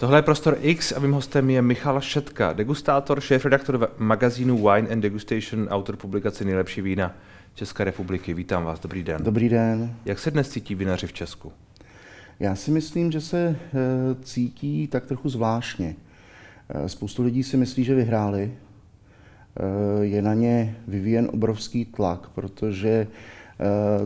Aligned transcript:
Tohle 0.00 0.18
je 0.18 0.22
Prostor 0.22 0.56
X 0.60 0.92
a 0.92 1.00
mým 1.00 1.12
hostem 1.12 1.50
je 1.50 1.62
Michal 1.62 2.00
Šetka, 2.00 2.52
degustátor, 2.52 3.20
šéf-redaktor 3.20 3.90
magazínu 3.98 4.56
Wine 4.56 4.88
and 4.88 5.00
Degustation, 5.00 5.68
autor 5.68 5.96
publikace 5.96 6.44
Nejlepší 6.44 6.80
vína 6.80 7.14
České 7.54 7.84
republiky. 7.84 8.34
Vítám 8.34 8.64
vás, 8.64 8.80
dobrý 8.80 9.02
den. 9.02 9.22
Dobrý 9.24 9.48
den. 9.48 9.96
Jak 10.04 10.18
se 10.18 10.30
dnes 10.30 10.48
cítí 10.48 10.74
vinaři 10.74 11.06
v 11.06 11.12
Česku? 11.12 11.52
Já 12.40 12.54
si 12.54 12.70
myslím, 12.70 13.12
že 13.12 13.20
se 13.20 13.56
eh, 13.58 13.76
cítí 14.22 14.88
tak 14.88 15.06
trochu 15.06 15.28
zvláštně. 15.28 15.96
Eh, 16.68 16.88
spoustu 16.88 17.22
lidí 17.22 17.42
si 17.42 17.56
myslí, 17.56 17.84
že 17.84 17.94
vyhráli. 17.94 18.52
Eh, 18.52 20.04
je 20.04 20.22
na 20.22 20.34
ně 20.34 20.76
vyvíjen 20.88 21.30
obrovský 21.32 21.84
tlak, 21.84 22.28
protože 22.28 23.06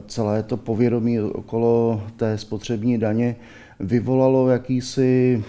celé 0.07 0.43
to 0.43 0.57
povědomí 0.57 1.21
okolo 1.21 2.03
té 2.17 2.39
spotřební 2.39 2.99
daně 2.99 3.37
vyvolalo 3.81 4.49
jakýsi, 4.49 5.45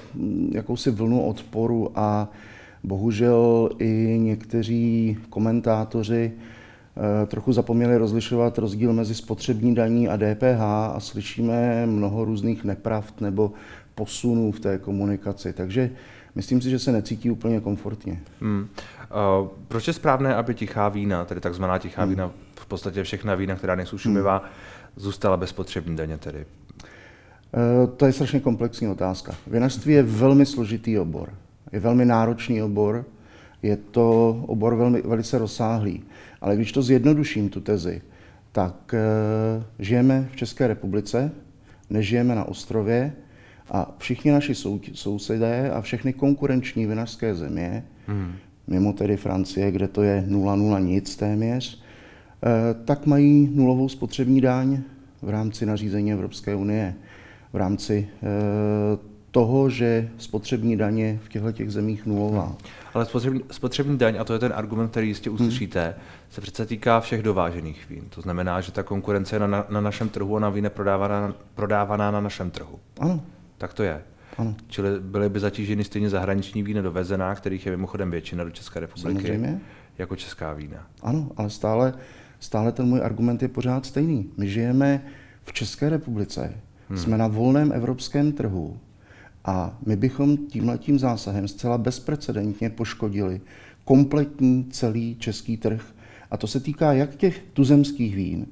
jakousi 0.52 0.91
vlnu 0.91 1.25
odporu 1.25 1.91
a 1.96 2.29
bohužel 2.83 3.70
i 3.79 4.18
někteří 4.20 5.18
komentátoři 5.29 6.32
eh, 6.32 7.25
trochu 7.25 7.54
zapomněli 7.54 7.97
rozlišovat 7.97 8.57
rozdíl 8.57 8.93
mezi 8.93 9.15
spotřební 9.15 9.75
daní 9.75 10.10
a 10.10 10.18
DPH 10.18 10.61
a 10.61 11.00
slyšíme 11.00 11.86
mnoho 11.86 12.25
různých 12.25 12.64
nepravd 12.64 13.21
nebo 13.21 13.51
posunů 13.96 14.51
v 14.51 14.59
té 14.59 14.78
komunikaci. 14.78 15.54
Takže 15.54 15.92
myslím 16.36 16.61
si, 16.61 16.70
že 16.70 16.79
se 16.79 16.92
necítí 16.92 17.32
úplně 17.32 17.59
komfortně. 17.59 18.20
Hmm. 18.42 18.68
Uh, 19.42 19.48
proč 19.68 19.87
je 19.87 19.93
správné, 19.93 20.36
aby 20.36 20.54
tichá 20.56 20.89
vína, 20.89 21.25
tedy 21.25 21.42
takzvaná 21.42 21.78
tichá 21.78 22.01
hmm. 22.01 22.09
vína, 22.09 22.32
v 22.59 22.65
podstatě 22.65 23.04
všechna 23.04 23.36
vína, 23.36 23.56
která 23.56 23.75
nejsou 23.75 23.98
šumivá, 23.98 24.37
hmm. 24.37 24.48
zůstala 24.96 25.37
bez 25.37 25.50
spotřební 25.50 25.96
daně 25.96 26.18
tedy? 26.18 26.46
Eh, 27.54 27.88
to 27.88 28.06
je 28.06 28.14
strašně 28.14 28.39
komplexní 28.39 28.88
otázka. 28.88 29.36
Vinařství 29.48 29.94
je 29.94 30.04
velmi 30.04 30.46
složitý 30.46 31.00
obor. 31.00 31.34
Je 31.71 31.80
velmi 31.80 32.06
náročný 32.06 32.62
obor, 32.62 33.06
je 33.64 33.78
to 33.78 34.30
obor 34.48 34.76
velmi, 34.76 35.02
velice 35.02 35.38
rozsáhlý. 35.38 36.04
Ale 36.42 36.56
když 36.56 36.72
to 36.72 36.82
zjednoduším, 36.82 37.50
tu 37.50 37.62
tezi, 37.62 38.02
tak 38.52 38.94
e, 38.94 39.00
žijeme 39.80 40.30
v 40.32 40.36
České 40.36 40.68
republice, 40.68 41.32
nežijeme 41.90 42.36
na 42.36 42.44
ostrově 42.44 43.14
a 43.70 43.95
všichni 43.98 44.32
naši 44.32 44.56
sou, 44.56 44.80
sousedé 44.94 45.72
a 45.72 45.82
všechny 45.82 46.14
konkurenční 46.14 46.86
vinařské 46.86 47.36
země, 47.36 47.86
hmm. 48.08 48.32
mimo 48.68 48.94
tedy 48.94 49.18
Francie, 49.18 49.72
kde 49.72 49.88
to 49.88 50.04
je 50.04 50.26
0,0 50.28 50.84
nic 50.84 51.16
téměř, 51.16 51.82
e, 52.44 52.73
tak 52.86 53.06
mají 53.06 53.50
nulovou 53.54 53.90
spotřební 53.90 54.42
daň 54.42 54.82
v 55.22 55.30
rámci 55.30 55.66
nařízení 55.66 56.14
Evropské 56.14 56.56
unie 56.56 56.95
v 57.53 57.55
rámci 57.55 58.08
eh, 58.23 59.09
toho, 59.31 59.69
že 59.69 60.09
spotřební 60.17 60.78
daně 60.78 61.19
v 61.23 61.30
těchto 61.30 61.52
těch 61.52 61.72
zemích 61.72 62.05
nulová. 62.05 62.55
Ale 62.94 63.05
spotřební, 63.05 63.44
spotřební 63.52 63.97
daň, 63.97 64.17
a 64.19 64.23
to 64.23 64.33
je 64.33 64.39
ten 64.39 64.53
argument, 64.55 64.89
který 64.89 65.08
jistě 65.08 65.30
hmm. 65.30 65.36
uslyšíte, 65.36 65.83
hmm. 65.83 65.94
se 66.30 66.42
přece 66.42 66.66
týká 66.66 67.00
všech 67.00 67.23
dovážených 67.23 67.89
vín. 67.89 68.03
To 68.09 68.22
znamená, 68.22 68.61
že 68.61 68.72
ta 68.72 68.83
konkurence 68.83 69.36
je 69.36 69.39
na, 69.39 69.66
na 69.70 69.81
našem 69.81 70.09
trhu 70.09 70.38
a 70.38 70.39
na 70.39 70.50
víne 70.50 70.70
prodávaná, 70.70 71.33
prodávaná 71.55 72.11
na 72.11 72.22
našem 72.22 72.52
trhu. 72.52 72.80
Ano. 73.00 73.22
Tak 73.58 73.73
to 73.73 73.83
je. 73.83 74.02
Ano. 74.38 74.55
Čili 74.67 75.00
byly 75.00 75.30
by 75.30 75.39
zatíženy 75.39 75.83
stejně 75.83 76.09
zahraniční 76.09 76.64
vína 76.64 76.81
dovezená, 76.81 77.36
kterých 77.36 77.66
je 77.66 77.72
mimochodem 77.72 78.11
většina 78.11 78.44
do 78.44 78.50
České 78.50 78.80
republiky, 78.80 79.22
Samozřejmě. 79.22 79.61
jako 79.97 80.16
česká 80.16 80.53
vína. 80.53 80.88
Ano, 81.02 81.31
ale 81.36 81.50
stále, 81.50 81.94
stále 82.39 82.72
ten 82.72 82.86
můj 82.86 83.02
argument 83.03 83.42
je 83.42 83.47
pořád 83.47 83.86
stejný. 83.86 84.31
My 84.38 84.50
žijeme 84.50 85.02
v 85.44 85.53
České 85.53 85.89
republice, 85.89 86.53
Hmm. 86.90 86.98
Jsme 86.98 87.18
na 87.18 87.28
volném 87.28 87.72
evropském 87.72 88.32
trhu 88.32 88.78
a 89.45 89.78
my 89.86 89.95
bychom 89.95 90.38
tímhletím 90.38 91.00
zásahem 91.00 91.48
zcela 91.48 91.78
bezprecedentně 91.78 92.70
poškodili 92.70 93.42
kompletní 93.86 94.66
celý 94.72 95.16
český 95.20 95.58
trh. 95.58 95.82
A 96.32 96.38
to 96.38 96.48
se 96.48 96.60
týká 96.60 96.94
jak 96.94 97.16
těch 97.16 97.44
tuzemských 97.54 98.16
vín, 98.16 98.45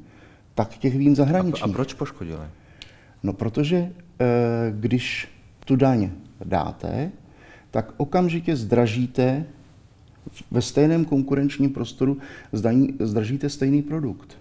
tak 0.56 0.78
těch 0.78 0.98
vín 0.98 1.16
zahraničních. 1.16 1.64
A, 1.64 1.66
a 1.66 1.74
proč 1.74 1.94
poškodili? 1.94 2.46
No 3.24 3.34
protože 3.34 3.78
e, 3.78 3.92
když 4.72 5.28
tu 5.66 5.76
daň 5.76 6.10
dáte, 6.46 7.12
tak 7.72 7.94
okamžitě 7.98 8.56
zdražíte 8.56 9.46
ve 10.52 10.62
stejném 10.62 11.06
konkurenčním 11.06 11.70
prostoru 11.70 12.18
zdaní, 12.52 12.94
zdražíte 13.00 13.50
stejný 13.50 13.82
produkt 13.82 14.38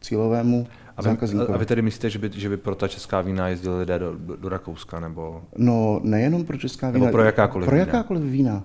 cílovému 0.00 0.66
a 0.96 1.02
vy, 1.02 1.18
a 1.52 1.56
vy 1.56 1.66
tedy 1.66 1.82
myslíte, 1.82 2.10
že 2.10 2.18
by, 2.18 2.30
že 2.34 2.48
by 2.48 2.56
pro 2.56 2.74
ta 2.74 2.88
česká 2.88 3.20
vína 3.20 3.48
jezdili 3.48 3.78
lidé 3.78 3.98
do, 3.98 4.16
do, 4.18 4.36
do 4.36 4.48
Rakouska? 4.48 5.00
Nebo... 5.00 5.42
No 5.56 6.00
nejenom 6.02 6.44
pro 6.44 6.56
česká 6.56 6.90
vína. 6.90 6.98
Nebo 6.98 7.12
pro 7.12 7.22
jakákoliv 7.22 7.68
Pro 7.68 7.76
jakákoliv 7.76 8.22
vína. 8.22 8.52
vína. 8.52 8.64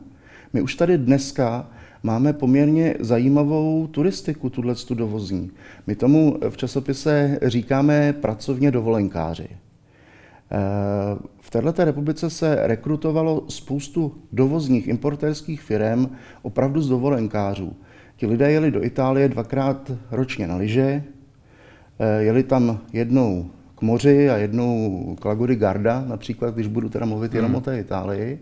My 0.53 0.61
už 0.61 0.75
tady 0.75 0.97
dneska 0.97 1.69
máme 2.03 2.33
poměrně 2.33 2.95
zajímavou 2.99 3.87
turistiku, 3.87 4.49
tuhle 4.49 4.75
tu 4.75 4.95
dovozní. 4.95 5.51
My 5.87 5.95
tomu 5.95 6.37
v 6.49 6.57
časopise 6.57 7.39
říkáme 7.41 8.13
pracovně 8.13 8.71
dovolenkáři. 8.71 9.47
Eh, 9.49 10.57
v 11.41 11.49
této 11.49 11.85
republice 11.85 12.29
se 12.29 12.57
rekrutovalo 12.61 13.43
spoustu 13.49 14.15
dovozních 14.31 14.87
importérských 14.87 15.61
firm 15.61 16.07
opravdu 16.41 16.81
z 16.81 16.89
dovolenkářů. 16.89 17.75
Ti 18.15 18.25
lidé 18.25 18.51
jeli 18.51 18.71
do 18.71 18.83
Itálie 18.83 19.29
dvakrát 19.29 19.91
ročně 20.11 20.47
na 20.47 20.55
lyže, 20.55 21.03
jeli 22.19 22.43
tam 22.43 22.79
jednou 22.93 23.49
k 23.75 23.81
moři 23.81 24.29
a 24.29 24.37
jednou 24.37 25.15
k 25.19 25.25
Lagody 25.25 25.55
Garda, 25.55 26.05
například, 26.07 26.53
když 26.53 26.67
budu 26.67 26.89
teda 26.89 27.05
mluvit 27.05 27.33
jenom 27.33 27.51
hmm. 27.51 27.57
o 27.57 27.61
té 27.61 27.79
Itálii. 27.79 28.39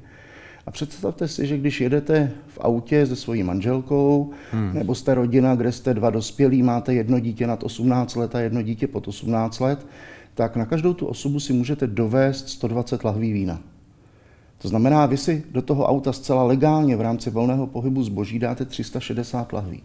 A 0.65 0.71
představte 0.71 1.27
si, 1.27 1.47
že 1.47 1.57
když 1.57 1.81
jedete 1.81 2.31
v 2.47 2.59
autě 2.61 3.05
se 3.05 3.15
svojí 3.15 3.43
manželkou, 3.43 4.31
hmm. 4.51 4.71
nebo 4.73 4.95
jste 4.95 5.13
rodina, 5.13 5.55
kde 5.55 5.71
jste 5.71 5.93
dva 5.93 6.09
dospělí, 6.09 6.63
máte 6.63 6.93
jedno 6.93 7.19
dítě 7.19 7.47
nad 7.47 7.63
18 7.63 8.15
let 8.15 8.35
a 8.35 8.39
jedno 8.39 8.61
dítě 8.61 8.87
pod 8.87 9.07
18 9.07 9.59
let, 9.59 9.87
tak 10.33 10.55
na 10.55 10.65
každou 10.65 10.93
tu 10.93 11.05
osobu 11.05 11.39
si 11.39 11.53
můžete 11.53 11.87
dovést 11.87 12.49
120 12.49 13.03
lahví 13.03 13.33
vína. 13.33 13.59
To 14.61 14.67
znamená, 14.67 15.05
vy 15.05 15.17
si 15.17 15.43
do 15.51 15.61
toho 15.61 15.85
auta 15.85 16.13
zcela 16.13 16.43
legálně 16.43 16.95
v 16.95 17.01
rámci 17.01 17.29
volného 17.29 17.67
pohybu 17.67 18.03
zboží 18.03 18.39
dáte 18.39 18.65
360 18.65 19.53
lahví 19.53 19.83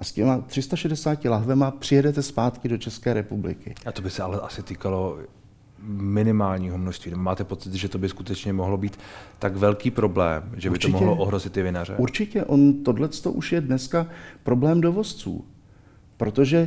a 0.00 0.04
s 0.04 0.12
těma 0.12 0.38
360 0.38 1.24
lahvema 1.24 1.70
přijedete 1.70 2.22
zpátky 2.22 2.68
do 2.68 2.78
České 2.78 3.14
republiky. 3.14 3.74
A 3.86 3.92
to 3.92 4.02
by 4.02 4.10
se 4.10 4.22
ale 4.22 4.40
asi 4.40 4.62
týkalo 4.62 5.18
minimálního 5.88 6.78
množství. 6.78 7.12
Máte 7.14 7.44
pocit, 7.44 7.74
že 7.74 7.88
to 7.88 7.98
by 7.98 8.08
skutečně 8.08 8.52
mohlo 8.52 8.76
být 8.76 8.98
tak 9.38 9.56
velký 9.56 9.90
problém, 9.90 10.42
že 10.56 10.70
by 10.70 10.74
určitě, 10.74 10.92
to 10.92 10.98
mohlo 10.98 11.16
ohrozit 11.16 11.52
ty 11.52 11.62
vinaře? 11.62 11.94
Určitě. 11.96 12.44
On, 12.44 12.84
tohle 12.84 13.08
už 13.28 13.52
je 13.52 13.60
dneska 13.60 14.06
problém 14.42 14.80
dovozců. 14.80 15.44
Protože 16.16 16.58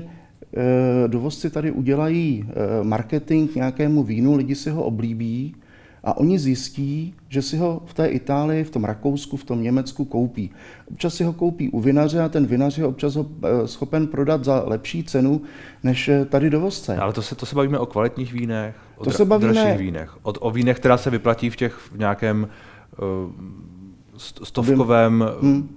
e, 0.57 1.07
dovozci 1.07 1.49
tady 1.49 1.71
udělají 1.71 2.45
e, 2.49 2.83
marketing 2.83 3.55
nějakému 3.55 4.03
vínu, 4.03 4.35
lidi 4.35 4.55
si 4.55 4.69
ho 4.69 4.83
oblíbí 4.83 5.55
a 6.03 6.17
oni 6.17 6.39
zjistí, 6.39 7.13
že 7.29 7.41
si 7.41 7.57
ho 7.57 7.81
v 7.85 7.93
té 7.93 8.07
Itálii, 8.07 8.63
v 8.63 8.69
tom 8.69 8.83
Rakousku, 8.83 9.37
v 9.37 9.43
tom 9.43 9.63
Německu 9.63 10.05
koupí. 10.05 10.51
Občas 10.91 11.15
si 11.15 11.23
ho 11.23 11.33
koupí 11.33 11.69
u 11.69 11.79
vinaře 11.79 12.21
a 12.21 12.29
ten 12.29 12.45
vinař 12.45 12.77
je 12.77 12.85
občas 12.85 13.15
ho 13.15 13.25
eh, 13.43 13.67
schopen 13.67 14.07
prodat 14.07 14.43
za 14.43 14.63
lepší 14.65 15.03
cenu 15.03 15.41
než 15.83 16.09
eh, 16.09 16.25
tady 16.25 16.49
dovozce. 16.49 16.97
Ale 16.97 17.13
to 17.13 17.21
se, 17.21 17.35
to 17.35 17.45
se 17.45 17.55
bavíme 17.55 17.79
o 17.79 17.85
kvalitních 17.85 18.33
vínech, 18.33 18.75
o 18.97 19.03
to 19.03 19.09
dra- 19.09 19.13
se 19.13 19.25
bavíme... 19.25 19.53
dražších 19.53 19.79
vínech, 19.79 20.17
o, 20.23 20.31
o 20.31 20.51
vínech, 20.51 20.77
která 20.77 20.97
se 20.97 21.09
vyplatí 21.09 21.49
v 21.49 21.55
těch 21.55 21.73
v 21.73 21.97
nějakém 21.97 22.47
uh, 23.01 23.31
stovkovém 24.43 25.25
hmm. 25.41 25.69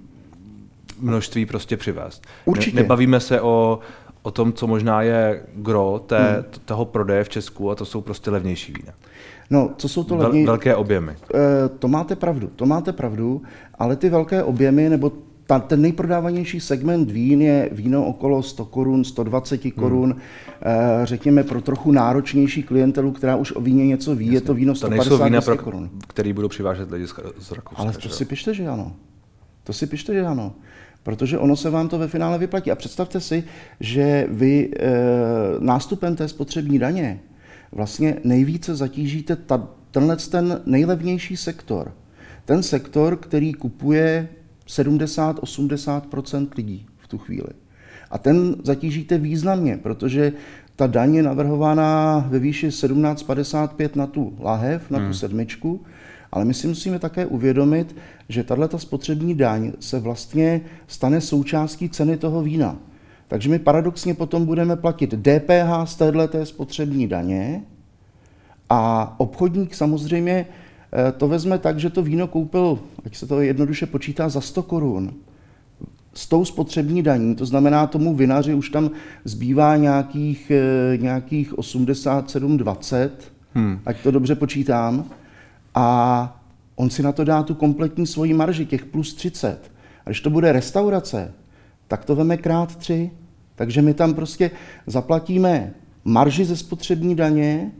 množství 0.99 1.45
prostě 1.45 1.77
přivést. 1.77 2.27
Určitě. 2.45 2.75
Ne, 2.75 2.81
nebavíme 2.81 3.19
se 3.19 3.41
o 3.41 3.79
o 4.21 4.31
tom, 4.31 4.53
co 4.53 4.67
možná 4.67 5.01
je 5.01 5.43
gro 5.55 6.03
té, 6.05 6.33
hmm. 6.33 6.43
toho 6.65 6.85
prodeje 6.85 7.23
v 7.23 7.29
Česku 7.29 7.71
a 7.71 7.75
to 7.75 7.85
jsou 7.85 8.01
prostě 8.01 8.31
levnější 8.31 8.73
vína. 8.73 8.93
No, 9.49 9.71
co 9.77 9.89
jsou 9.89 10.03
to 10.03 10.15
levnější? 10.15 10.45
Velké 10.45 10.75
objemy. 10.75 11.11
E, 11.11 11.69
to 11.79 11.87
máte 11.87 12.15
pravdu, 12.15 12.49
to 12.55 12.65
máte 12.65 12.93
pravdu, 12.93 13.41
ale 13.75 13.95
ty 13.95 14.09
velké 14.09 14.43
objemy 14.43 14.89
nebo 14.89 15.11
ta, 15.45 15.59
ten 15.59 15.81
nejprodávanější 15.81 16.59
segment 16.59 17.11
vín 17.11 17.41
je 17.41 17.69
víno 17.71 18.05
okolo 18.05 18.43
100 18.43 18.65
korun, 18.65 19.03
120 19.03 19.63
hmm. 19.63 19.71
korun, 19.71 20.11
hmm. 20.11 20.21
e, 21.01 21.05
řekněme 21.05 21.43
pro 21.43 21.61
trochu 21.61 21.91
náročnější 21.91 22.63
klientelu, 22.63 23.11
která 23.11 23.35
už 23.35 23.51
o 23.51 23.61
víně 23.61 23.87
něco 23.87 24.15
ví, 24.15 24.25
Jasně. 24.25 24.37
je 24.37 24.41
to 24.41 24.53
víno 24.53 24.75
150 24.75 25.09
to 25.09 25.23
vína 25.23 25.41
pro, 25.41 25.57
korun. 25.57 25.89
který 26.07 26.33
budou 26.33 26.47
přivážet 26.47 26.91
lidi 26.91 27.07
z 27.07 27.51
Rakouska. 27.51 27.83
Ale 27.83 27.93
to 27.93 27.99
že? 27.99 28.09
si 28.09 28.25
pište, 28.25 28.53
že 28.53 28.67
ano. 28.67 28.91
To 29.63 29.73
si 29.73 29.87
pište, 29.87 30.13
že 30.13 30.25
ano 30.25 30.53
protože 31.07 31.37
ono 31.37 31.55
se 31.55 31.69
vám 31.69 31.89
to 31.89 31.97
ve 31.97 32.07
finále 32.07 32.37
vyplatí. 32.37 32.71
A 32.71 32.75
představte 32.75 33.19
si, 33.19 33.43
že 33.79 34.27
vy 34.29 34.71
e, 34.79 34.89
nástupem 35.59 36.15
té 36.15 36.27
spotřební 36.27 36.79
daně 36.79 37.19
vlastně 37.71 38.17
nejvíce 38.23 38.75
zatížíte 38.75 39.35
ta, 39.35 39.67
tenhle 39.91 40.17
ten 40.17 40.61
nejlevnější 40.65 41.37
sektor. 41.37 41.93
Ten 42.45 42.63
sektor, 42.63 43.17
který 43.17 43.53
kupuje 43.53 44.29
70-80 44.67 46.47
lidí 46.57 46.85
v 46.97 47.07
tu 47.07 47.17
chvíli. 47.17 47.49
A 48.11 48.17
ten 48.17 48.55
zatížíte 48.63 49.17
významně, 49.17 49.77
protože 49.77 50.33
ta 50.75 50.87
daň 50.87 51.15
je 51.15 51.23
navrhována 51.23 52.19
ve 52.29 52.39
výši 52.39 52.67
17,55 52.67 53.89
na 53.95 54.07
tu 54.07 54.37
lahev, 54.39 54.89
na 54.91 54.99
tu 54.99 55.03
hmm. 55.03 55.13
sedmičku, 55.13 55.81
Ale 56.31 56.45
my 56.45 56.53
si 56.53 56.67
musíme 56.67 56.99
také 56.99 57.25
uvědomit, 57.25 57.95
že 58.29 58.43
tato 58.43 58.79
spotřební 58.79 59.35
daň 59.35 59.71
se 59.79 59.99
vlastně 59.99 60.61
stane 60.87 61.21
součástí 61.21 61.89
ceny 61.89 62.17
toho 62.17 62.43
vína. 62.43 62.77
Takže 63.27 63.49
my 63.49 63.59
paradoxně 63.59 64.13
potom 64.13 64.45
budeme 64.45 64.75
platit 64.75 65.13
DPH 65.13 65.85
z 65.85 65.95
této 65.95 66.45
spotřební 66.45 67.07
daně 67.07 67.61
a 68.69 69.13
obchodník 69.19 69.75
samozřejmě 69.75 70.45
eh, 70.93 71.11
to 71.11 71.27
vezme 71.27 71.57
tak, 71.57 71.79
že 71.79 71.89
to 71.89 72.01
víno 72.01 72.27
koupil, 72.27 72.79
ať 73.05 73.15
se 73.15 73.27
to 73.27 73.41
jednoduše 73.41 73.85
počítá, 73.85 74.29
za 74.29 74.41
100 74.41 74.63
korun 74.63 75.13
s 76.13 76.27
tou 76.27 76.45
spotřební 76.45 77.03
daní, 77.03 77.35
to 77.35 77.45
znamená 77.45 77.87
tomu 77.87 78.15
vinaři 78.15 78.53
už 78.53 78.69
tam 78.69 78.91
zbývá 79.25 79.75
nějakých, 79.75 80.51
eh, 80.51 80.97
nějakých 80.97 81.57
87-20, 81.57 83.09
hmm. 83.53 83.79
ať 83.85 84.03
to 84.03 84.11
dobře 84.11 84.35
počítám, 84.35 85.05
a 85.75 86.39
on 86.75 86.89
si 86.89 87.03
na 87.03 87.11
to 87.11 87.23
dá 87.23 87.43
tu 87.43 87.55
kompletní 87.55 88.07
svoji 88.07 88.33
marži, 88.33 88.65
těch 88.65 88.85
plus 88.85 89.13
30. 89.13 89.71
A 90.05 90.09
když 90.09 90.21
to 90.21 90.29
bude 90.29 90.51
restaurace, 90.51 91.33
tak 91.87 92.05
to 92.05 92.15
veme 92.15 92.37
krát 92.37 92.75
tři. 92.75 93.11
Takže 93.55 93.81
my 93.81 93.93
tam 93.93 94.13
prostě 94.13 94.51
zaplatíme 94.87 95.73
marži 96.05 96.45
ze 96.45 96.55
spotřební 96.55 97.15
daně 97.15 97.71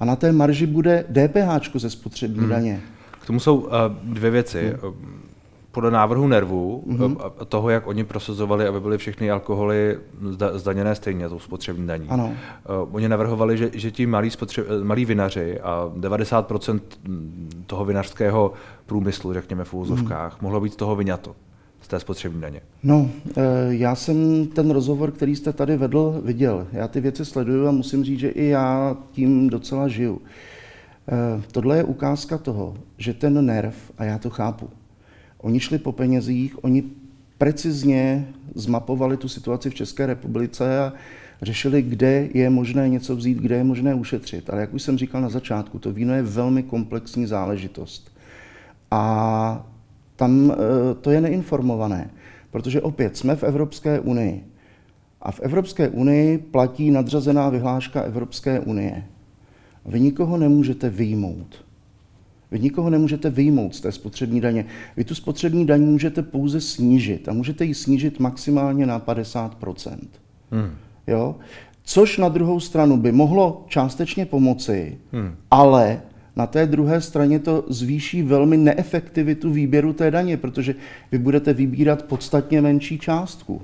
a 0.00 0.04
na 0.04 0.16
té 0.16 0.32
marži 0.32 0.66
bude 0.66 1.04
DPH 1.10 1.78
ze 1.78 1.90
spotřební 1.90 2.40
hmm. 2.40 2.48
daně. 2.48 2.80
K 3.20 3.26
tomu 3.26 3.40
jsou 3.40 3.56
uh, 3.56 3.70
dvě 4.04 4.30
věci. 4.30 4.74
Hmm 4.82 5.24
podle 5.74 5.90
návrhu 5.90 6.28
nervů, 6.28 6.84
mm-hmm. 6.86 7.16
toho, 7.48 7.70
jak 7.70 7.86
oni 7.86 8.04
prosazovali, 8.04 8.66
aby 8.66 8.80
byly 8.80 8.98
všechny 8.98 9.30
alkoholy 9.30 9.98
zdaněné 10.54 10.94
stejně 10.94 11.28
tou 11.28 11.38
spotřební 11.38 11.86
daní. 11.86 12.08
Ano. 12.08 12.26
Uh, 12.26 12.94
oni 12.96 13.08
navrhovali, 13.08 13.58
že, 13.58 13.70
že 13.72 13.90
ti 13.90 14.06
malí, 14.06 14.28
spotře- 14.28 14.84
malí 14.84 15.04
vinaři 15.04 15.60
a 15.60 15.90
90% 15.96 16.80
toho 17.66 17.84
vinařského 17.84 18.52
průmyslu, 18.86 19.32
řekněme 19.32 19.64
v 19.64 19.74
úvozovkách, 19.74 20.32
mm. 20.32 20.38
mohlo 20.42 20.60
být 20.60 20.72
z 20.72 20.76
toho 20.76 20.96
vyňato 20.96 21.36
z 21.84 21.88
té 21.88 22.00
spotřební 22.00 22.40
daně? 22.40 22.60
No, 22.82 23.10
eh, 23.36 23.42
já 23.68 23.94
jsem 23.94 24.46
ten 24.46 24.70
rozhovor, 24.70 25.12
který 25.12 25.36
jste 25.36 25.52
tady 25.52 25.76
vedl, 25.76 26.20
viděl. 26.24 26.66
Já 26.72 26.88
ty 26.88 27.00
věci 27.00 27.24
sleduju 27.24 27.66
a 27.66 27.70
musím 27.70 28.04
říct, 28.04 28.18
že 28.20 28.28
i 28.28 28.46
já 28.46 28.96
tím 29.12 29.50
docela 29.50 29.88
žiju. 29.88 30.22
Eh, 31.08 31.42
tohle 31.52 31.76
je 31.76 31.84
ukázka 31.84 32.38
toho, 32.38 32.74
že 32.98 33.14
ten 33.14 33.46
nerv, 33.46 33.74
a 33.98 34.04
já 34.04 34.18
to 34.18 34.30
chápu, 34.30 34.70
Oni 35.44 35.60
šli 35.60 35.78
po 35.78 35.92
penězích, 35.92 36.64
oni 36.64 36.84
precizně 37.38 38.28
zmapovali 38.54 39.16
tu 39.16 39.28
situaci 39.28 39.70
v 39.70 39.74
České 39.74 40.06
republice 40.06 40.78
a 40.80 40.92
řešili, 41.42 41.82
kde 41.82 42.28
je 42.34 42.50
možné 42.50 42.88
něco 42.88 43.16
vzít, 43.16 43.38
kde 43.38 43.56
je 43.56 43.64
možné 43.64 43.94
ušetřit. 43.94 44.50
Ale 44.50 44.60
jak 44.60 44.74
už 44.74 44.82
jsem 44.82 44.98
říkal 44.98 45.20
na 45.20 45.28
začátku, 45.28 45.78
to 45.78 45.92
víno 45.92 46.14
je 46.14 46.22
velmi 46.22 46.62
komplexní 46.62 47.26
záležitost. 47.26 48.12
A 48.90 49.66
tam 50.16 50.52
e, 50.52 50.54
to 50.94 51.10
je 51.10 51.20
neinformované, 51.20 52.10
protože 52.50 52.82
opět 52.82 53.16
jsme 53.16 53.36
v 53.36 53.42
Evropské 53.42 54.00
unii. 54.00 54.44
A 55.22 55.32
v 55.32 55.40
Evropské 55.40 55.88
unii 55.88 56.38
platí 56.38 56.90
nadřazená 56.90 57.48
vyhláška 57.48 58.02
Evropské 58.02 58.60
unie. 58.60 59.04
Vy 59.86 60.00
nikoho 60.00 60.36
nemůžete 60.36 60.90
vyjmout. 60.90 61.64
Vy 62.50 62.60
nikoho 62.60 62.90
nemůžete 62.90 63.30
vyjmout 63.30 63.74
z 63.74 63.80
té 63.80 63.92
spotřební 63.92 64.40
daně. 64.40 64.64
Vy 64.96 65.04
tu 65.04 65.14
spotřební 65.14 65.66
daň 65.66 65.80
můžete 65.80 66.22
pouze 66.22 66.60
snížit 66.60 67.28
a 67.28 67.32
můžete 67.32 67.64
ji 67.64 67.74
snížit 67.74 68.20
maximálně 68.20 68.86
na 68.86 68.98
50 68.98 69.56
hmm. 70.50 70.70
jo? 71.06 71.36
Což 71.82 72.18
na 72.18 72.28
druhou 72.28 72.60
stranu 72.60 72.96
by 72.96 73.12
mohlo 73.12 73.64
částečně 73.68 74.26
pomoci, 74.26 74.98
hmm. 75.12 75.34
ale 75.50 76.02
na 76.36 76.46
té 76.46 76.66
druhé 76.66 77.00
straně 77.00 77.38
to 77.38 77.64
zvýší 77.68 78.22
velmi 78.22 78.56
neefektivitu 78.56 79.52
výběru 79.52 79.92
té 79.92 80.10
daně, 80.10 80.36
protože 80.36 80.74
vy 81.12 81.18
budete 81.18 81.52
vybírat 81.52 82.02
podstatně 82.02 82.60
menší 82.60 82.98
částku. 82.98 83.62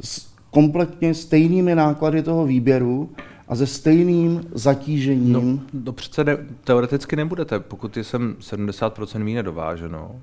S 0.00 0.34
kompletně 0.50 1.14
stejnými 1.14 1.74
náklady 1.74 2.22
toho 2.22 2.46
výběru 2.46 3.10
a 3.48 3.56
se 3.56 3.66
stejným 3.66 4.40
zatížením. 4.52 5.32
No, 5.32 5.82
no 5.84 5.92
přece 5.92 6.24
ne, 6.24 6.36
teoreticky 6.64 7.16
nebudete, 7.16 7.60
pokud 7.60 7.96
je 7.96 8.04
sem 8.04 8.36
70% 8.40 9.24
vína 9.24 9.42
dováženo, 9.42 10.20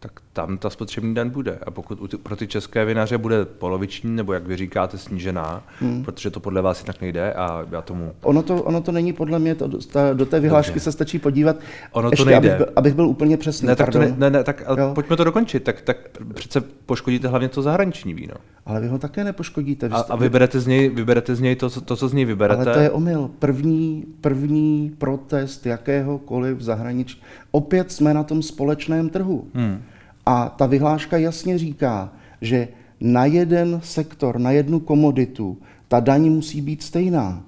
tak 0.00 0.20
tam 0.32 0.58
ta 0.58 0.70
spotřební 0.70 1.14
daň 1.14 1.30
bude. 1.30 1.58
A 1.66 1.70
pokud 1.70 2.14
pro 2.22 2.36
ty 2.36 2.46
české 2.46 2.84
vinaře 2.84 3.18
bude 3.18 3.44
poloviční, 3.44 4.16
nebo 4.16 4.32
jak 4.32 4.46
vy 4.46 4.56
říkáte, 4.56 4.98
snížená, 4.98 5.62
hmm. 5.80 6.04
protože 6.04 6.30
to 6.30 6.40
podle 6.40 6.62
vás 6.62 6.82
jinak 6.82 7.00
nejde 7.00 7.32
a 7.32 7.66
já 7.70 7.82
tomu... 7.82 8.12
Ono 8.22 8.42
to, 8.42 8.62
ono 8.62 8.80
to 8.80 8.92
není 8.92 9.12
podle 9.12 9.38
mě, 9.38 9.54
to, 9.54 9.68
ta, 9.92 10.12
do 10.12 10.26
té 10.26 10.40
vyhlášky 10.40 10.70
Dobře. 10.70 10.84
se 10.84 10.92
stačí 10.92 11.18
podívat, 11.18 11.56
ono 11.92 12.10
to 12.10 12.24
nejde. 12.24 12.38
Abych, 12.38 12.56
byl, 12.56 12.66
abych 12.76 12.94
byl 12.94 13.06
úplně 13.06 13.36
přesný. 13.36 13.68
Ne, 13.68 13.76
tak, 13.76 13.90
to 13.90 13.98
ne, 13.98 14.14
ne, 14.18 14.30
ne, 14.30 14.44
tak 14.44 14.62
pojďme 14.94 15.16
to 15.16 15.24
dokončit. 15.24 15.64
Tak, 15.64 15.80
tak 15.80 15.96
přece 16.34 16.60
poškodíte 16.86 17.28
hlavně 17.28 17.48
to 17.48 17.62
zahraniční 17.62 18.14
víno. 18.14 18.34
Ale 18.66 18.80
vy 18.80 18.88
ho 18.88 18.98
také 18.98 19.24
nepoškodíte. 19.24 19.88
Vy 19.88 19.94
a, 19.94 19.98
a 19.98 20.16
vyberete 20.16 20.60
z 20.60 20.66
něj, 20.66 20.88
vyberete 20.88 21.34
z 21.34 21.40
něj 21.40 21.56
to, 21.56 21.70
to, 21.70 21.96
co 21.96 22.08
z 22.08 22.12
něj 22.12 22.24
vyberete? 22.24 22.62
Ale 22.62 22.74
to 22.74 22.80
je 22.80 22.90
omyl. 22.90 23.30
První, 23.38 24.04
první 24.20 24.94
protest 24.98 25.66
jakéhokoliv 25.66 26.60
zahraničí. 26.60 27.22
Opět 27.50 27.92
jsme 27.92 28.14
na 28.14 28.22
tom 28.22 28.42
společném 28.42 29.08
trhu. 29.08 29.48
Hmm. 29.54 29.82
A 30.30 30.48
ta 30.56 30.66
vyhláška 30.66 31.18
jasně 31.18 31.58
říká, 31.58 32.12
že 32.40 32.68
na 33.00 33.24
jeden 33.24 33.80
sektor, 33.84 34.38
na 34.38 34.50
jednu 34.50 34.80
komoditu, 34.80 35.58
ta 35.88 36.00
daň 36.00 36.30
musí 36.30 36.60
být 36.60 36.82
stejná. 36.82 37.42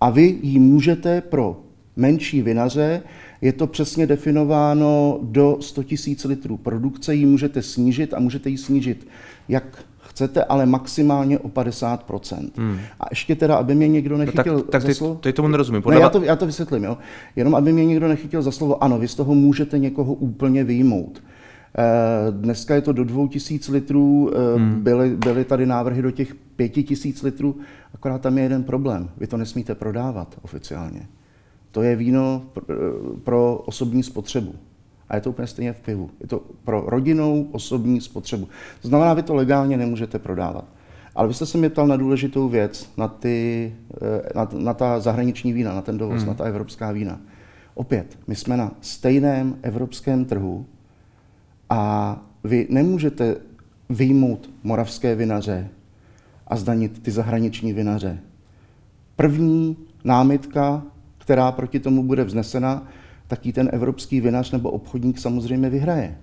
A 0.00 0.10
vy 0.10 0.38
ji 0.42 0.58
můžete 0.58 1.20
pro 1.20 1.60
menší 1.96 2.42
vinaře, 2.42 3.02
je 3.40 3.52
to 3.52 3.66
přesně 3.66 4.06
definováno 4.06 5.18
do 5.22 5.56
100 5.60 5.80
000 5.80 6.16
litrů 6.24 6.56
produkce, 6.56 7.14
ji 7.14 7.26
můžete 7.26 7.62
snížit 7.62 8.14
a 8.14 8.20
můžete 8.20 8.50
ji 8.50 8.58
snížit 8.58 9.08
jak 9.48 9.84
chcete, 9.98 10.44
ale 10.44 10.66
maximálně 10.66 11.38
o 11.38 11.48
50%. 11.48 12.50
Hmm. 12.56 12.78
A 13.00 13.04
ještě 13.10 13.34
teda, 13.34 13.56
aby 13.56 13.74
mě 13.74 13.88
někdo 13.88 14.16
nechytil 14.16 14.54
no 14.54 14.60
tak, 14.62 14.70
tak 14.70 14.82
za 14.82 14.94
slovo... 14.94 15.14
Teď 15.14 15.36
tomu 15.36 15.48
nerozumím. 15.48 15.82
Podle... 15.82 15.98
Ne, 15.98 16.02
já, 16.02 16.08
to, 16.08 16.22
já 16.22 16.36
to 16.36 16.46
vysvětlím, 16.46 16.84
jo. 16.84 16.98
Jenom 17.36 17.54
aby 17.54 17.72
mě 17.72 17.84
někdo 17.84 18.08
nechytil 18.08 18.42
za 18.42 18.50
slovo, 18.50 18.84
ano, 18.84 18.98
vy 18.98 19.08
z 19.08 19.14
toho 19.14 19.34
můžete 19.34 19.78
někoho 19.78 20.14
úplně 20.14 20.64
vyjmout. 20.64 21.22
Eh, 21.78 22.32
dneska 22.32 22.74
je 22.74 22.80
to 22.80 22.92
do 22.92 23.04
2000 23.04 23.72
litrů, 23.72 24.30
eh, 24.34 24.58
hmm. 24.58 24.82
byly, 24.82 25.16
byly 25.16 25.44
tady 25.44 25.66
návrhy 25.66 26.02
do 26.02 26.10
těch 26.10 26.34
5000 26.56 27.22
litrů, 27.22 27.56
akorát 27.94 28.20
tam 28.20 28.38
je 28.38 28.44
jeden 28.44 28.64
problém. 28.64 29.10
Vy 29.16 29.26
to 29.26 29.36
nesmíte 29.36 29.74
prodávat 29.74 30.36
oficiálně. 30.42 31.06
To 31.70 31.82
je 31.82 31.96
víno 31.96 32.42
eh, 32.58 32.62
pro 33.24 33.56
osobní 33.56 34.02
spotřebu. 34.02 34.54
A 35.08 35.14
je 35.14 35.20
to 35.20 35.30
úplně 35.30 35.46
stejně 35.48 35.72
v 35.72 35.80
pivu. 35.80 36.10
Je 36.20 36.26
to 36.26 36.42
pro 36.64 36.84
rodinnou 36.86 37.48
osobní 37.52 38.00
spotřebu. 38.00 38.48
To 38.82 38.88
znamená, 38.88 39.14
vy 39.14 39.22
to 39.22 39.34
legálně 39.34 39.76
nemůžete 39.76 40.18
prodávat. 40.18 40.64
Ale 41.14 41.28
vy 41.28 41.34
jste 41.34 41.46
se 41.46 41.58
mě 41.58 41.70
ptal 41.70 41.86
na 41.86 41.96
důležitou 41.96 42.48
věc, 42.48 42.90
na, 42.96 43.08
ty, 43.08 43.72
na, 44.34 44.48
na 44.52 44.74
ta 44.74 45.00
zahraniční 45.00 45.52
vína, 45.52 45.74
na 45.74 45.82
ten 45.82 45.98
dovoz, 45.98 46.18
hmm. 46.18 46.28
na 46.28 46.34
ta 46.34 46.44
evropská 46.44 46.92
vína. 46.92 47.20
Opět, 47.74 48.18
my 48.26 48.36
jsme 48.36 48.56
na 48.56 48.72
stejném 48.80 49.56
evropském 49.62 50.24
trhu, 50.24 50.66
a 51.72 52.16
vy 52.44 52.66
nemůžete 52.70 53.36
vyjmout 53.90 54.50
moravské 54.62 55.14
vinaře 55.14 55.68
a 56.46 56.56
zdanit 56.56 57.02
ty 57.02 57.10
zahraniční 57.10 57.72
vinaře. 57.72 58.18
První 59.16 59.76
námitka, 60.04 60.82
která 61.18 61.52
proti 61.52 61.80
tomu 61.80 62.02
bude 62.02 62.24
vznesena, 62.24 62.88
tak 63.26 63.40
ten 63.52 63.70
evropský 63.72 64.20
vinař 64.20 64.50
nebo 64.50 64.70
obchodník 64.70 65.18
samozřejmě 65.18 65.70
vyhraje. 65.70 66.18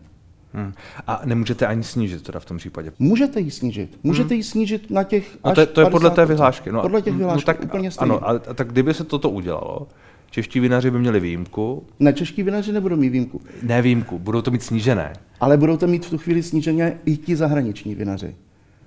Hmm. 0.53 0.73
A 1.07 1.21
nemůžete 1.25 1.67
ani 1.67 1.83
snížit 1.83 2.23
teda 2.23 2.39
v 2.39 2.45
tom 2.45 2.57
případě? 2.57 2.91
Můžete 2.99 3.39
ji 3.39 3.51
snížit. 3.51 3.99
Můžete 4.03 4.27
hmm. 4.27 4.37
ji 4.37 4.43
snížit 4.43 4.91
na 4.91 5.03
těch 5.03 5.37
no 5.45 5.53
to, 5.53 5.61
je, 5.61 5.67
to 5.67 5.81
je 5.81 5.89
podle 5.89 6.09
té 6.09 6.25
vyhlášky. 6.25 6.71
No, 6.71 6.81
podle 6.81 7.01
těch 7.01 7.13
no 7.13 7.19
vyhlášek, 7.19 7.47
no, 7.47 7.53
tak, 7.53 7.63
úplně 7.63 7.91
stejně. 7.91 8.13
Ano, 8.13 8.27
ale 8.27 8.39
tak 8.39 8.67
kdyby 8.71 8.93
se 8.93 9.03
toto 9.03 9.29
udělalo, 9.29 9.87
Čeští 10.29 10.59
vinaři 10.59 10.91
by 10.91 10.99
měli 10.99 11.19
výjimku. 11.19 11.83
Ne, 11.99 12.13
čeští 12.13 12.43
vinaři 12.43 12.71
nebudou 12.71 12.95
mít 12.95 13.09
výjimku. 13.09 13.41
Ne 13.63 13.81
výjimku, 13.81 14.19
budou 14.19 14.41
to 14.41 14.51
mít 14.51 14.63
snížené. 14.63 15.13
Ale 15.39 15.57
budou 15.57 15.77
to 15.77 15.87
mít 15.87 16.05
v 16.05 16.09
tu 16.09 16.17
chvíli 16.17 16.43
snížené 16.43 16.97
i 17.05 17.17
ti 17.17 17.35
zahraniční 17.35 17.95
vinaři. 17.95 18.35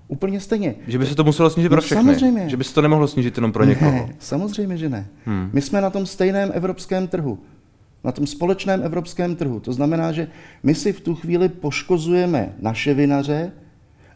Úplně 0.09 0.41
stejně. 0.41 0.75
Že 0.87 0.99
by 0.99 1.07
se 1.07 1.15
to 1.15 1.25
muselo 1.25 1.51
snížit 1.51 1.69
no, 1.69 1.75
pro 1.75 1.81
všechny. 1.81 2.03
Samozřejmě. 2.03 2.49
Že 2.49 2.57
by 2.57 2.65
se 2.65 2.75
to 2.75 2.83
nemohlo 2.83 3.09
snížit 3.09 3.37
jenom 3.37 3.53
pro 3.53 3.65
někoho. 3.65 3.93
Ne, 3.93 4.15
samozřejmě, 4.19 4.77
že 4.77 4.89
ne. 4.89 5.07
Hmm. 5.25 5.51
My 5.53 5.61
jsme 5.61 5.81
na 5.81 5.91
tom 5.91 6.07
stejném 6.07 6.51
evropském 6.55 7.09
trhu. 7.09 7.39
Na 8.05 8.13
tom 8.13 8.27
společném 8.27 8.83
evropském 8.83 9.37
trhu. 9.37 9.61
To 9.61 9.73
znamená, 9.73 10.13
že 10.13 10.29
my 10.63 10.75
si 10.75 10.93
v 10.93 11.01
tu 11.01 11.15
chvíli 11.15 11.49
poškozujeme 11.49 12.55
naše 12.61 12.95
vinaře, 12.95 13.53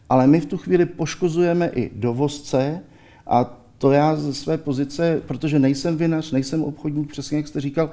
ale 0.09 0.27
my 0.27 0.39
v 0.39 0.45
tu 0.45 0.57
chvíli 0.57 0.85
poškozujeme 0.85 1.69
i 1.75 1.91
dovozce 1.95 2.79
a 3.27 3.56
to 3.77 3.91
já 3.91 4.15
ze 4.15 4.33
své 4.33 4.57
pozice, 4.57 5.21
protože 5.27 5.59
nejsem 5.59 5.97
vinař, 5.97 6.31
nejsem 6.31 6.63
obchodník, 6.63 7.11
přesně 7.11 7.37
jak 7.37 7.47
jste 7.47 7.61
říkal, 7.61 7.89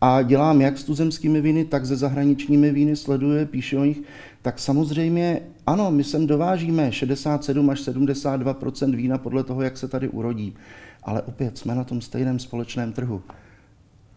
a 0.00 0.22
dělám 0.22 0.60
jak 0.60 0.78
s 0.78 0.84
tuzemskými 0.84 1.40
víny, 1.40 1.64
tak 1.64 1.86
se 1.86 1.96
zahraničními 1.96 2.72
víny, 2.72 2.96
sleduje, 2.96 3.46
píše 3.46 3.78
o 3.78 3.84
nich, 3.84 4.02
tak 4.42 4.58
samozřejmě 4.58 5.40
ano, 5.66 5.90
my 5.90 6.04
sem 6.04 6.26
dovážíme 6.26 6.92
67 6.92 7.70
až 7.70 7.80
72 7.80 8.56
vína 8.86 9.18
podle 9.18 9.44
toho, 9.44 9.62
jak 9.62 9.78
se 9.78 9.88
tady 9.88 10.08
urodí. 10.08 10.54
Ale 11.02 11.22
opět 11.22 11.58
jsme 11.58 11.74
na 11.74 11.84
tom 11.84 12.00
stejném 12.00 12.38
společném 12.38 12.92
trhu. 12.92 13.22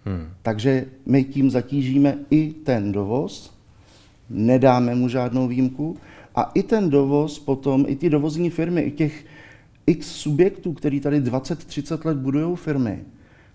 Hmm. 0.06 0.28
Takže 0.42 0.86
my 1.06 1.24
tím 1.24 1.50
zatížíme 1.50 2.18
i 2.30 2.54
ten 2.64 2.92
dovoz, 2.92 3.54
nedáme 4.30 4.96
mu 4.96 5.10
žádnou 5.10 5.48
výjimku 5.48 5.98
a 6.36 6.52
i 6.54 6.64
ten 6.64 6.90
dovoz 6.90 7.40
potom, 7.40 7.86
i 7.88 7.96
ty 7.96 8.10
dovozní 8.10 8.50
firmy, 8.50 8.82
i 8.82 8.92
těch 8.92 9.26
x 9.88 10.08
subjektů, 10.08 10.74
který 10.74 11.00
tady 11.00 11.22
20-30 11.22 12.06
let 12.06 12.18
budují 12.18 12.56
firmy, 12.56 13.06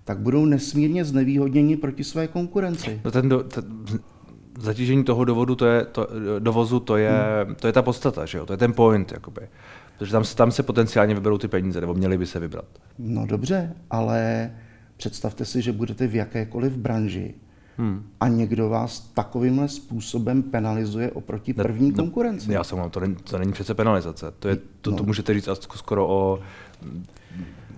tak 0.05 0.19
budou 0.19 0.45
nesmírně 0.45 1.05
znevýhodněni 1.05 1.77
proti 1.77 2.05
své 2.05 2.29
konkurenci. 2.29 3.01
No 3.05 3.11
ten, 3.11 3.29
do, 3.29 3.43
ten 3.43 3.65
zatížení 4.59 5.05
toho 5.05 5.25
dovodu, 5.25 5.55
to 5.55 5.67
je, 5.67 5.85
to, 5.85 6.09
dovozu, 6.39 6.81
to 6.81 6.97
je, 6.97 7.13
hmm. 7.47 7.55
to 7.55 7.67
je 7.67 7.73
ta 7.73 7.83
podstata, 7.83 8.27
že 8.27 8.39
jo? 8.39 8.47
to 8.47 8.53
je 8.53 8.57
ten 8.57 8.73
point. 8.73 9.13
Jakoby. 9.13 9.41
Protože 9.99 10.13
tam, 10.13 10.25
tam 10.37 10.53
se 10.53 10.63
potenciálně 10.63 11.15
vyberou 11.15 11.39
ty 11.39 11.49
peníze, 11.49 11.81
nebo 11.81 11.95
měly 11.95 12.19
by 12.19 12.27
se 12.27 12.41
vybrat. 12.41 12.65
No 12.99 13.27
dobře, 13.27 13.73
ale 13.91 14.51
představte 14.97 15.45
si, 15.45 15.63
že 15.63 15.73
budete 15.73 16.07
v 16.07 16.15
jakékoliv 16.15 16.77
branži 16.77 17.35
hmm. 17.79 18.07
a 18.21 18.29
někdo 18.29 18.69
vás 18.69 19.01
takovýmhle 19.01 19.69
způsobem 19.69 20.43
penalizuje 20.43 21.11
oproti 21.11 21.55
první 21.55 21.91
ne, 21.91 21.97
konkurenci. 21.97 22.49
No, 22.49 22.55
já 22.55 22.65
jsem 22.65 22.91
to 22.91 23.01
není, 23.01 23.15
to 23.15 23.39
není 23.39 23.53
přece 23.53 23.75
penalizace. 23.75 24.33
To, 24.39 24.49
je, 24.49 24.59
to, 24.81 24.91
no. 24.91 24.97
to 24.97 25.05
můžete 25.05 25.35
říct 25.35 25.49
skoro 25.77 26.09
o... 26.09 26.39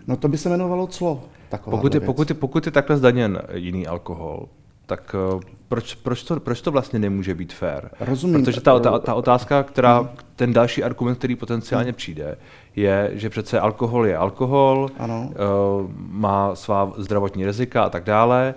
No 0.06 0.16
to 0.16 0.28
by 0.28 0.38
se 0.38 0.49
jmenovalo 0.49 0.87
clo. 0.87 1.25
Pokud 1.64 1.94
je, 1.94 2.00
pokud, 2.00 2.28
je, 2.30 2.34
pokud 2.34 2.66
je 2.66 2.72
takhle 2.72 2.96
zdaněn 2.96 3.42
jiný 3.54 3.87
alkohol, 3.87 4.49
tak 4.87 5.16
uh, 5.34 5.40
proč, 5.68 5.94
proč, 5.94 6.22
to, 6.22 6.40
proč 6.40 6.61
to 6.61 6.70
vlastně 6.70 6.99
nemůže 6.99 7.34
být 7.34 7.52
fair? 7.52 7.88
Rozumím. 8.00 8.44
Protože 8.44 8.61
ta, 8.61 8.78
ta, 8.78 8.99
ta 8.99 9.14
otázka, 9.14 9.62
která, 9.62 9.99
hmm. 9.99 10.08
ten 10.37 10.52
další 10.52 10.84
argument, 10.84 11.18
který 11.18 11.37
potenciálně 11.37 11.90
hmm. 11.90 11.96
přijde, 11.96 12.38
je, 12.76 13.11
že 13.12 13.30
přece 13.30 13.61
alkohol 13.61 14.06
je 14.06 14.16
alkohol, 14.16 14.90
ano. 14.99 15.30
Uh, 15.30 15.90
má 15.96 16.54
svá 16.54 16.92
zdravotní 16.96 17.44
rizika 17.46 17.82
a 17.82 17.90
tak 17.90 18.04
dále. 18.04 18.54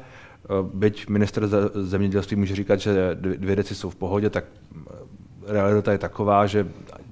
Uh, 0.50 0.68
byť 0.74 1.10
minister 1.10 1.50
zemědělství 1.74 2.38
může 2.38 2.56
říkat, 2.56 2.80
že 2.80 3.16
dvě 3.16 3.56
deci 3.56 3.76
jsou 3.76 3.90
v 3.90 3.96
pohodě, 3.96 4.30
tak 4.30 4.46
realita 5.48 5.92
je 5.92 5.98
taková, 5.98 6.46
že 6.46 6.68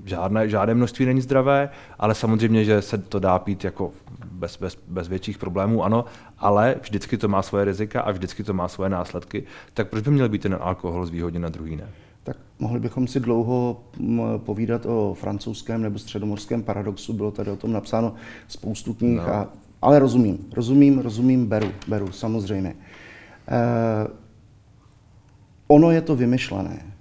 žádné, 0.06 0.50
žádné 0.50 0.74
množství 0.74 1.06
není 1.06 1.22
zdravé, 1.22 1.70
ale 2.00 2.16
samozřejmě, 2.16 2.66
že 2.66 2.82
se 2.82 2.98
to 2.98 3.20
dá 3.20 3.40
pít 3.40 3.64
jako 3.64 3.92
bez, 4.32 4.58
bez, 4.58 4.78
bez 4.88 5.08
větších 5.08 5.38
problémů, 5.38 5.84
ano, 5.84 6.06
ale 6.38 6.76
vždycky 6.82 7.18
to 7.18 7.28
má 7.28 7.42
svoje 7.42 7.66
rizika 7.66 8.02
a 8.02 8.12
vždycky 8.12 8.44
to 8.44 8.54
má 8.54 8.68
svoje 8.68 8.90
následky. 8.90 9.44
Tak 9.74 9.90
proč 9.90 10.04
by 10.04 10.12
měl 10.12 10.30
být 10.30 10.42
ten 10.42 10.58
alkohol 10.62 11.06
zvýhodněn 11.06 11.42
na 11.42 11.50
druhý 11.50 11.76
ne? 11.76 11.90
Tak 12.24 12.38
mohli 12.60 12.80
bychom 12.80 13.08
si 13.08 13.20
dlouho 13.20 13.84
povídat 14.38 14.86
o 14.86 15.14
francouzském 15.20 15.82
nebo 15.82 16.00
středomorském 16.00 16.64
paradoxu, 16.64 17.14
bylo 17.14 17.32
tady 17.32 17.52
o 17.52 17.56
tom 17.56 17.72
napsáno 17.72 18.14
spoustu 18.48 18.94
knih, 18.94 19.18
no. 19.18 19.34
a, 19.34 19.48
ale 19.82 20.00
rozumím, 20.00 20.46
rozumím, 20.54 21.00
rozumím, 21.00 21.46
beru, 21.46 21.72
beru, 21.88 22.12
samozřejmě. 22.12 22.76
Eh, 22.80 23.13
ono 25.68 25.92
je 25.92 26.02
to 26.02 26.16
vymyšlené. 26.16 26.94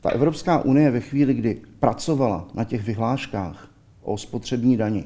Ta 0.00 0.10
Evropská 0.10 0.58
unie 0.58 0.90
ve 0.90 1.00
chvíli, 1.00 1.34
kdy 1.34 1.60
pracovala 1.80 2.48
na 2.54 2.64
těch 2.64 2.82
vyhláškách 2.82 3.68
o 4.02 4.18
spotřební 4.18 4.76
dani, 4.76 5.04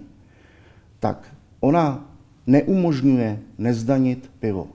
tak 1.01 1.35
ona 1.61 2.05
neumožňuje 2.47 3.39
nezdanit 3.59 4.31
pivo. 4.41 4.69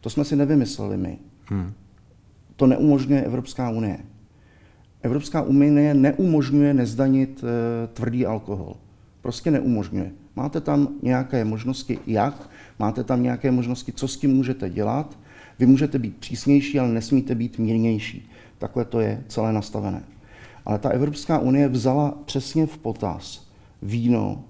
To 0.00 0.10
jsme 0.10 0.24
si 0.24 0.36
nevymysleli 0.36 0.96
my. 0.96 1.18
Hmm. 1.44 1.72
To 2.56 2.66
neumožňuje 2.66 3.22
Evropská 3.22 3.70
unie. 3.70 3.98
Evropská 5.02 5.42
unie 5.42 5.94
neumožňuje 5.94 6.74
nezdanit 6.74 7.44
e, 7.44 7.86
tvrdý 7.86 8.26
alkohol. 8.26 8.76
Prostě 9.22 9.50
neumožňuje. 9.50 10.12
Máte 10.36 10.60
tam 10.60 10.88
nějaké 11.02 11.44
možnosti, 11.44 11.98
jak, 12.06 12.50
máte 12.78 13.04
tam 13.04 13.22
nějaké 13.22 13.50
možnosti, 13.50 13.92
co 13.92 14.08
s 14.08 14.16
tím 14.16 14.34
můžete 14.34 14.70
dělat. 14.70 15.18
Vy 15.58 15.66
můžete 15.66 15.98
být 15.98 16.16
přísnější, 16.16 16.78
ale 16.78 16.88
nesmíte 16.88 17.34
být 17.34 17.58
mírnější. 17.58 18.30
Takhle 18.58 18.84
to 18.84 19.00
je 19.00 19.24
celé 19.28 19.52
nastavené. 19.52 20.02
Ale 20.64 20.78
ta 20.78 20.88
Evropská 20.88 21.38
unie 21.38 21.68
vzala 21.68 22.18
přesně 22.24 22.66
v 22.66 22.78
potaz 22.78 23.48
víno, 23.82 24.44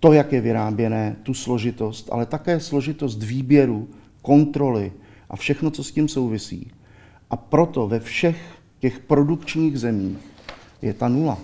to, 0.00 0.12
jak 0.12 0.32
je 0.32 0.40
vyráběné, 0.40 1.16
tu 1.22 1.34
složitost, 1.34 2.08
ale 2.12 2.26
také 2.26 2.60
složitost 2.60 3.22
výběru, 3.22 3.88
kontroly 4.22 4.92
a 5.30 5.36
všechno, 5.36 5.70
co 5.70 5.84
s 5.84 5.92
tím 5.92 6.08
souvisí. 6.08 6.70
A 7.30 7.36
proto 7.36 7.88
ve 7.88 8.00
všech 8.00 8.58
těch 8.78 8.98
produkčních 8.98 9.78
zemích 9.78 10.18
je 10.82 10.94
ta 10.94 11.08
nula. 11.08 11.38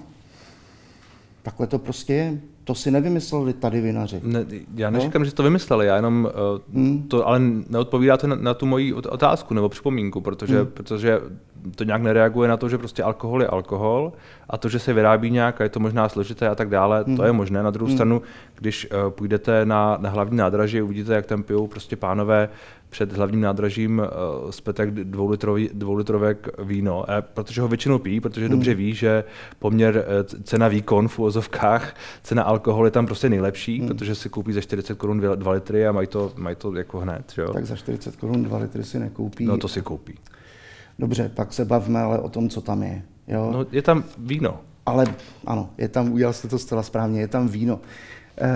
Takhle 1.47 1.67
to 1.67 1.79
prostě 1.79 2.13
je. 2.13 2.41
To 2.65 2.75
si 2.75 2.91
nevymysleli 2.91 3.53
tady 3.53 3.81
vinaři. 3.81 4.21
Ne, 4.25 4.45
já 4.75 4.91
neříkám, 4.91 5.23
no? 5.23 5.27
že 5.27 5.35
to 5.35 5.43
vymysleli, 5.43 5.87
já 5.87 5.97
jenom 5.97 6.29
uh, 6.75 6.81
hmm. 6.83 7.03
to 7.03 7.29
ale 7.29 7.41
neodpovídáte 7.69 8.27
na, 8.27 8.37
na 8.37 8.55
tu 8.55 8.67
moji 8.67 8.93
otázku 8.95 9.55
nebo 9.55 9.69
připomínku, 9.69 10.21
protože, 10.21 10.59
hmm. 10.59 10.67
protože 10.67 11.21
to 11.75 11.85
nějak 11.85 12.03
nereaguje 12.03 12.49
na 12.49 12.57
to, 12.57 12.69
že 12.69 12.79
prostě 12.79 13.03
alkohol 13.03 13.43
je 13.43 13.49
alkohol 13.49 14.13
a 14.51 14.59
to, 14.59 14.69
že 14.69 14.79
se 14.79 14.93
vyrábí 14.93 15.31
nějak 15.31 15.61
a 15.61 15.65
je 15.65 15.71
to 15.71 15.81
možná 15.81 16.09
složité 16.09 16.49
a 16.49 16.55
tak 16.55 16.69
dále, 16.69 17.05
hmm. 17.07 17.17
to 17.17 17.25
je 17.25 17.33
možné. 17.33 17.63
Na 17.63 17.71
druhou 17.71 17.89
hmm. 17.89 17.97
stranu, 17.97 18.23
když 18.55 18.89
uh, 18.91 19.11
půjdete 19.11 19.67
na, 19.67 19.99
na 20.01 20.11
hlavní 20.11 20.37
nádraží, 20.37 20.83
uvidíte, 20.83 21.15
jak 21.15 21.27
tam 21.27 21.43
pijou 21.43 21.67
prostě 21.67 21.97
pánové 21.97 22.49
před 22.97 23.13
hlavním 23.13 23.41
nádražím 23.41 23.99
uh, 23.99 24.51
zpětek 24.51 24.91
dvoulitrový, 24.91 25.71
dvoulitrovek 25.73 26.49
víno, 26.63 27.05
protože 27.21 27.61
ho 27.61 27.69
většinou 27.69 27.99
pijí, 27.99 28.21
protože 28.21 28.47
hmm. 28.47 28.51
dobře 28.51 28.75
ví, 28.75 28.95
že 28.95 29.25
poměr 29.59 29.97
uh, 29.97 30.41
cena 30.43 30.69
výkon 30.69 31.09
v 31.09 31.19
úvozovkách, 31.19 31.95
cena 32.23 32.43
alkohol 32.43 32.85
je 32.85 32.91
tam 32.91 33.07
prostě 33.07 33.29
nejlepší, 33.29 33.79
hmm. 33.79 33.89
protože 33.89 34.15
si 34.15 34.29
koupí 34.29 34.53
za 34.53 34.61
40 34.61 34.95
korun 34.99 35.21
2 35.35 35.53
litry 35.53 35.87
a 35.87 35.93
mají 35.93 36.07
to, 36.07 36.33
mají 36.37 36.57
to 36.57 36.75
jako 36.75 37.01
hned. 37.01 37.33
Jo? 37.39 37.53
Tak 37.53 37.67
za 37.67 37.77
40 37.77 38.17
korun 38.17 38.43
2 38.43 38.59
litry 38.59 38.85
si 38.85 38.99
nekoupí. 38.99 39.45
No 39.45 39.59
to 39.59 39.69
si 39.69 39.83
koupí. 39.83 40.19
Dobře, 40.99 41.31
pak 41.35 41.53
se 41.53 41.65
bavme 41.65 42.01
ale 42.01 42.19
o 42.19 42.29
tom, 42.29 42.49
co 42.49 42.61
tam 42.61 42.83
je. 42.83 43.03
Jo? 43.29 43.51
No, 43.53 43.67
je 43.73 43.83
tam 43.83 44.05
víno. 44.19 44.61
Ale 44.87 45.07
ano, 45.47 45.71
je 45.79 45.89
tam, 45.89 46.13
udělal 46.13 46.33
jste 46.33 46.49
to 46.49 46.59
zcela 46.59 46.83
správně, 46.83 47.21
je 47.21 47.29
tam 47.29 47.49
víno. 47.49 47.81
E, 48.41 48.49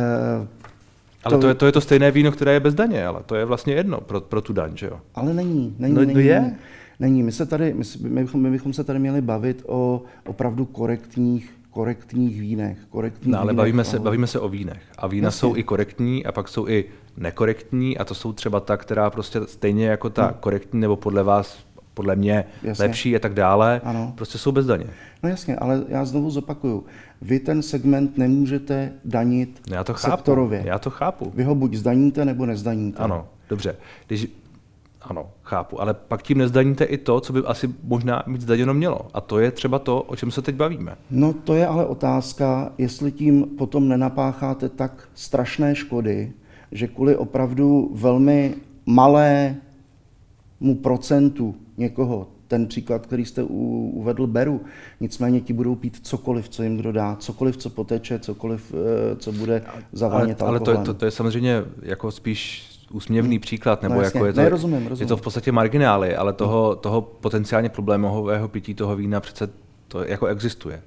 ale 1.24 1.34
to, 1.34 1.40
to, 1.40 1.48
je, 1.48 1.54
to 1.54 1.66
je 1.66 1.72
to 1.72 1.80
stejné 1.80 2.10
víno, 2.10 2.32
které 2.32 2.52
je 2.52 2.60
bez 2.60 2.74
daně, 2.74 3.06
ale 3.06 3.22
to 3.26 3.34
je 3.34 3.44
vlastně 3.44 3.74
jedno 3.74 4.00
pro, 4.00 4.20
pro 4.20 4.40
tu 4.40 4.52
daň, 4.52 4.76
že 4.76 4.86
jo? 4.86 5.00
Ale 5.14 5.34
není, 5.34 5.74
není, 5.78 5.94
no, 5.94 6.00
není. 6.00 6.14
No 6.14 6.20
je? 6.20 6.56
Není, 7.00 7.22
my, 7.22 7.32
se 7.32 7.46
tady, 7.46 7.74
my, 7.74 7.84
my, 8.08 8.22
bychom, 8.22 8.42
my 8.42 8.50
bychom 8.50 8.72
se 8.72 8.84
tady 8.84 8.98
měli 8.98 9.20
bavit 9.22 9.62
o 9.66 10.02
opravdu 10.26 10.64
korektních 10.64 11.60
korektních 11.70 12.40
vínech. 12.40 12.78
Korektních 12.90 13.32
no, 13.32 13.38
ale 13.38 13.52
vínech, 13.52 13.56
bavíme, 13.56 13.84
se, 13.84 13.98
bavíme 13.98 14.26
se 14.26 14.40
o 14.40 14.48
vínech. 14.48 14.82
A 14.98 15.06
vína 15.06 15.26
Jasně. 15.26 15.38
jsou 15.38 15.56
i 15.56 15.62
korektní 15.62 16.26
a 16.26 16.32
pak 16.32 16.48
jsou 16.48 16.68
i 16.68 16.84
nekorektní 17.16 17.98
a 17.98 18.04
to 18.04 18.14
jsou 18.14 18.32
třeba 18.32 18.60
ta, 18.60 18.76
která 18.76 19.10
prostě 19.10 19.40
stejně 19.44 19.86
jako 19.86 20.10
ta 20.10 20.24
hmm. 20.24 20.34
korektní 20.40 20.80
nebo 20.80 20.96
podle 20.96 21.22
vás 21.22 21.58
podle 21.94 22.16
mě 22.16 22.44
jasně. 22.62 22.84
lepší 22.84 23.16
a 23.16 23.18
tak 23.18 23.34
dále, 23.34 23.80
ano. 23.84 24.12
prostě 24.16 24.38
jsou 24.38 24.52
bez 24.52 24.66
daně. 24.66 24.86
No 25.22 25.28
jasně, 25.28 25.56
ale 25.56 25.84
já 25.88 26.04
znovu 26.04 26.30
zopakuju. 26.30 26.84
Vy 27.22 27.40
ten 27.40 27.62
segment 27.62 28.18
nemůžete 28.18 28.92
danit 29.04 29.60
já 29.70 29.84
to 29.84 29.94
chápu, 29.94 30.16
sektorově. 30.16 30.62
Já 30.64 30.78
to 30.78 30.90
chápu. 30.90 31.32
Vy 31.34 31.44
ho 31.44 31.54
buď 31.54 31.74
zdaníte, 31.74 32.24
nebo 32.24 32.46
nezdaníte. 32.46 32.98
Ano, 32.98 33.28
dobře. 33.48 33.76
Když, 34.06 34.28
ano, 35.02 35.30
chápu, 35.42 35.80
ale 35.80 35.94
pak 35.94 36.22
tím 36.22 36.38
nezdaníte 36.38 36.84
i 36.84 36.98
to, 36.98 37.20
co 37.20 37.32
by 37.32 37.40
asi 37.46 37.70
možná 37.82 38.22
být 38.26 38.40
zdaněno 38.40 38.74
mělo. 38.74 39.00
A 39.14 39.20
to 39.20 39.38
je 39.38 39.50
třeba 39.50 39.78
to, 39.78 40.02
o 40.02 40.16
čem 40.16 40.30
se 40.30 40.42
teď 40.42 40.54
bavíme. 40.54 40.96
No 41.10 41.32
to 41.32 41.54
je 41.54 41.66
ale 41.66 41.86
otázka, 41.86 42.72
jestli 42.78 43.12
tím 43.12 43.46
potom 43.58 43.88
nenapácháte 43.88 44.68
tak 44.68 45.08
strašné 45.14 45.74
škody, 45.74 46.32
že 46.72 46.88
kvůli 46.88 47.16
opravdu 47.16 47.90
velmi 47.94 48.54
malé 48.86 49.56
mu 50.60 50.74
procentu 50.74 51.54
někoho, 51.80 52.28
ten 52.48 52.66
příklad, 52.66 53.06
který 53.06 53.24
jste 53.24 53.42
uvedl, 53.42 54.26
beru. 54.26 54.60
Nicméně 55.00 55.40
ti 55.40 55.52
budou 55.52 55.74
pít 55.74 56.00
cokoliv, 56.02 56.48
co 56.48 56.62
jim 56.62 56.76
kdo 56.76 56.92
dá, 56.92 57.16
cokoliv, 57.20 57.56
co 57.56 57.70
poteče, 57.70 58.18
cokoliv, 58.18 58.74
eh, 58.74 59.16
co 59.16 59.32
bude 59.32 59.62
zavanět 59.92 60.42
Ale, 60.42 60.48
ale 60.48 60.60
to, 60.60 60.84
to, 60.84 60.94
to 60.94 61.04
je 61.04 61.10
samozřejmě 61.10 61.62
jako 61.82 62.10
spíš 62.10 62.70
úsměvný 62.92 63.36
hmm. 63.36 63.40
příklad, 63.40 63.82
nebo 63.82 63.94
no, 63.94 64.00
jako 64.00 64.26
je 64.26 64.32
to, 64.32 64.40
ne, 64.40 64.48
rozumím, 64.48 64.86
rozumím. 64.86 65.00
je 65.04 65.08
to 65.08 65.16
v 65.16 65.20
podstatě 65.20 65.52
marginály, 65.52 66.16
ale 66.16 66.32
toho, 66.32 66.76
toho 66.76 67.00
potenciálně 67.00 67.68
problémového 67.68 68.48
pití 68.48 68.74
toho 68.74 68.96
vína 68.96 69.20
přece 69.20 69.48
to 69.88 70.04
jako 70.04 70.26
existuje. 70.26 70.82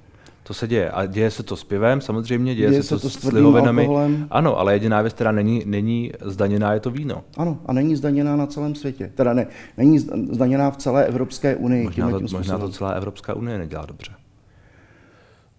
To 0.46 0.54
se 0.54 0.68
děje. 0.68 0.90
A 0.90 1.06
děje 1.06 1.30
se 1.30 1.42
to 1.42 1.56
s 1.56 1.64
pivem, 1.64 2.00
samozřejmě, 2.00 2.54
děje, 2.54 2.70
děje 2.70 2.82
se, 2.82 2.98
se 2.98 3.02
to 3.02 3.10
s, 3.10 3.20
s 3.20 3.32
lihovinami. 3.32 3.88
Ano, 4.30 4.58
ale 4.58 4.72
jediná 4.72 5.02
věc, 5.02 5.14
která 5.14 5.32
není, 5.32 5.62
není 5.66 6.12
zdaněná, 6.24 6.74
je 6.74 6.80
to 6.80 6.90
víno. 6.90 7.24
Ano, 7.36 7.58
a 7.66 7.72
není 7.72 7.96
zdaněná 7.96 8.36
na 8.36 8.46
celém 8.46 8.74
světě. 8.74 9.12
Teda 9.14 9.32
ne, 9.32 9.46
není 9.76 9.98
zdaněná 10.32 10.70
v 10.70 10.76
celé 10.76 11.06
Evropské 11.06 11.56
unii. 11.56 11.84
Možná, 11.84 12.10
to, 12.10 12.20
možná 12.20 12.58
to 12.58 12.68
celá 12.68 12.90
Evropská 12.90 13.34
unie 13.34 13.58
nedělá 13.58 13.86
dobře. 13.86 14.12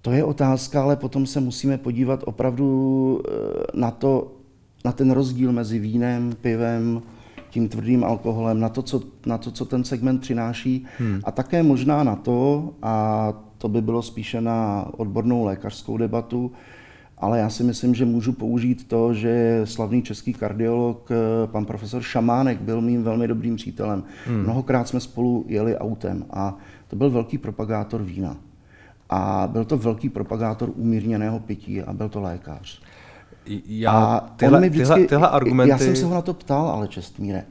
To 0.01 0.11
je 0.11 0.23
otázka, 0.23 0.83
ale 0.83 0.95
potom 0.95 1.25
se 1.25 1.39
musíme 1.39 1.77
podívat 1.77 2.23
opravdu 2.25 3.21
eh, 3.27 3.31
na 3.73 3.91
to, 3.91 4.31
na 4.85 4.91
ten 4.91 5.11
rozdíl 5.11 5.51
mezi 5.51 5.79
vínem, 5.79 6.33
pivem, 6.41 7.01
tím 7.49 7.69
tvrdým 7.69 8.03
alkoholem, 8.03 8.59
na 8.59 8.69
to, 8.69 8.81
co, 8.81 9.01
na 9.25 9.37
to, 9.37 9.51
co 9.51 9.65
ten 9.65 9.83
segment 9.83 10.21
přináší 10.21 10.85
hmm. 10.97 11.21
a 11.23 11.31
také 11.31 11.63
možná 11.63 12.03
na 12.03 12.15
to, 12.15 12.69
a 12.81 13.33
to 13.65 13.69
by 13.69 13.81
bylo 13.81 14.01
spíše 14.01 14.41
na 14.41 14.87
odbornou 14.97 15.43
lékařskou 15.43 15.97
debatu, 15.97 16.51
ale 17.17 17.39
já 17.39 17.49
si 17.49 17.63
myslím, 17.63 17.95
že 17.95 18.05
můžu 18.05 18.33
použít 18.33 18.87
to, 18.87 19.13
že 19.13 19.61
slavný 19.63 20.01
český 20.01 20.33
kardiolog, 20.33 21.09
eh, 21.11 21.47
pan 21.47 21.65
profesor 21.65 22.01
Šamánek, 22.01 22.61
byl 22.61 22.81
mým 22.81 23.03
velmi 23.03 23.27
dobrým 23.27 23.55
přítelem. 23.55 24.03
Hmm. 24.27 24.43
Mnohokrát 24.43 24.87
jsme 24.87 24.99
spolu 24.99 25.45
jeli 25.47 25.77
autem 25.77 26.25
a 26.29 26.57
to 26.87 26.95
byl 26.95 27.09
velký 27.09 27.37
propagátor 27.37 28.03
vína. 28.03 28.37
A 29.09 29.49
byl 29.51 29.65
to 29.65 29.77
velký 29.77 30.09
propagátor 30.09 30.71
umírněného 30.75 31.39
pití 31.39 31.81
a 31.81 31.93
byl 31.93 32.09
to 32.09 32.21
lékař. 32.21 32.81
Já, 33.65 33.91
a 33.91 34.19
tyhle, 34.19 34.61
mi 34.61 34.69
vždycky, 34.69 34.93
tyhle, 34.93 35.07
tyhle 35.07 35.29
argumenty... 35.29 35.69
Já 35.69 35.77
jsem 35.77 35.95
se 35.95 36.05
ho 36.05 36.13
na 36.13 36.21
to 36.21 36.33
ptal, 36.33 36.67
ale 36.67 36.87
čestmíre, 36.87 37.45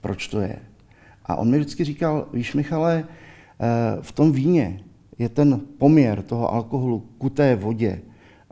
proč 0.00 0.28
to 0.28 0.40
je. 0.40 0.58
A 1.24 1.36
on 1.36 1.50
mi 1.50 1.58
vždycky 1.58 1.84
říkal, 1.84 2.26
víš 2.32 2.54
Michale, 2.54 3.04
eh, 3.04 3.98
v 4.00 4.12
tom 4.12 4.32
víně 4.32 4.80
je 5.18 5.28
ten 5.28 5.60
poměr 5.78 6.22
toho 6.22 6.54
alkoholu 6.54 7.06
ku 7.18 7.30
té 7.30 7.56
vodě, 7.56 8.00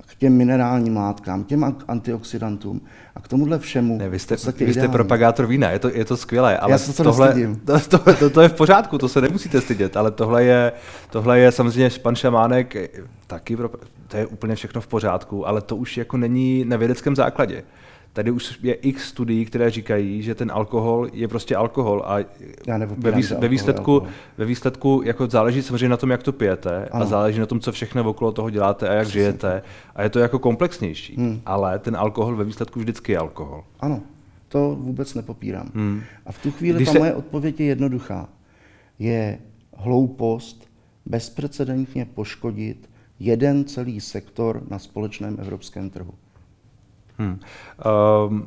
k 0.07 0.15
těm 0.15 0.33
minerálním 0.33 0.97
látkám, 0.97 1.45
těm 1.45 1.77
antioxidantům 1.89 2.81
a 3.15 3.21
k 3.21 3.29
tomuhle 3.29 3.59
všemu. 3.59 3.99
Ne, 3.99 4.09
vy 4.09 4.19
jste, 4.19 4.37
vy 4.59 4.75
jste 4.75 4.89
propagátor 4.89 5.47
vína, 5.47 5.71
je 5.71 5.79
to, 5.79 5.89
je 5.89 6.05
to 6.05 6.17
skvělé, 6.17 6.59
ale 6.59 6.73
Já 6.73 6.79
se 6.79 6.93
to 6.93 7.03
tohle, 7.03 7.35
to, 7.65 7.81
to, 7.81 8.15
to, 8.15 8.31
to, 8.31 8.41
je 8.41 8.49
v 8.49 8.53
pořádku, 8.53 8.99
to 8.99 9.09
se 9.09 9.21
nemusíte 9.21 9.61
stydět, 9.61 9.97
ale 9.97 10.11
tohle 10.11 10.45
je, 10.45 10.73
tohle 11.11 11.39
je 11.39 11.53
samozřejmě 11.53 11.91
pan 12.03 12.15
Šamánek 12.15 12.77
taky, 13.27 13.57
to 14.09 14.17
je 14.17 14.27
úplně 14.27 14.55
všechno 14.55 14.81
v 14.81 14.87
pořádku, 14.87 15.49
ale 15.49 15.61
to 15.61 15.77
už 15.77 15.97
jako 15.97 16.17
není 16.17 16.65
na 16.65 16.77
vědeckém 16.77 17.17
základě. 17.17 17.63
Tady 18.15 18.31
už 18.31 18.59
je 18.63 18.75
x 18.75 19.09
studií, 19.09 19.45
které 19.45 19.71
říkají, 19.71 20.23
že 20.23 20.35
ten 20.35 20.51
alkohol 20.53 21.09
je 21.13 21.29
prostě 21.29 21.57
alkohol 21.57 22.03
a 22.07 22.19
Já 22.67 22.79
ve, 22.79 23.11
výs, 23.11 23.31
ve, 23.31 23.49
výsledku, 23.49 24.03
ve 24.39 24.45
výsledku 24.45 25.03
jako 25.05 25.27
záleží 25.27 25.63
samozřejmě 25.63 25.89
na 25.89 25.97
tom, 25.97 26.11
jak 26.11 26.23
to 26.23 26.33
pijete 26.33 26.89
ano. 26.91 27.03
a 27.05 27.07
záleží 27.07 27.41
na 27.41 27.47
tom, 27.47 27.61
co 27.61 27.73
všechno 27.73 28.11
okolo 28.11 28.33
toho 28.33 28.51
děláte 28.51 28.89
a 28.89 28.93
jak 28.93 29.03
Přesně. 29.03 29.21
žijete 29.21 29.63
a 29.95 30.03
je 30.03 30.11
to 30.11 30.19
jako 30.19 30.39
komplexnější, 30.39 31.17
hmm. 31.17 31.41
ale 31.47 31.79
ten 31.79 31.97
alkohol 31.97 32.37
ve 32.37 32.45
výsledku 32.45 32.81
vždycky 32.81 33.13
je 33.13 33.19
alkohol. 33.19 33.65
Ano, 33.81 34.01
to 34.49 34.77
vůbec 34.81 35.15
nepopírám. 35.15 35.71
Hmm. 35.75 36.03
A 36.27 36.33
v 36.33 36.43
tu 36.43 36.51
chvíli 36.51 36.77
Když 36.77 36.89
ta 36.89 36.93
se... 36.93 36.99
moje 36.99 37.15
odpověď 37.15 37.61
je 37.61 37.67
jednoduchá. 37.67 38.29
Je 38.99 39.39
hloupost 39.77 40.69
bezprecedentně 41.07 42.05
poškodit 42.05 42.91
jeden 43.21 43.65
celý 43.65 44.01
sektor 44.01 44.63
na 44.71 44.79
společném 44.79 45.37
evropském 45.41 45.91
trhu. 45.91 46.15
Hmm. 47.19 47.41
Um, 48.29 48.47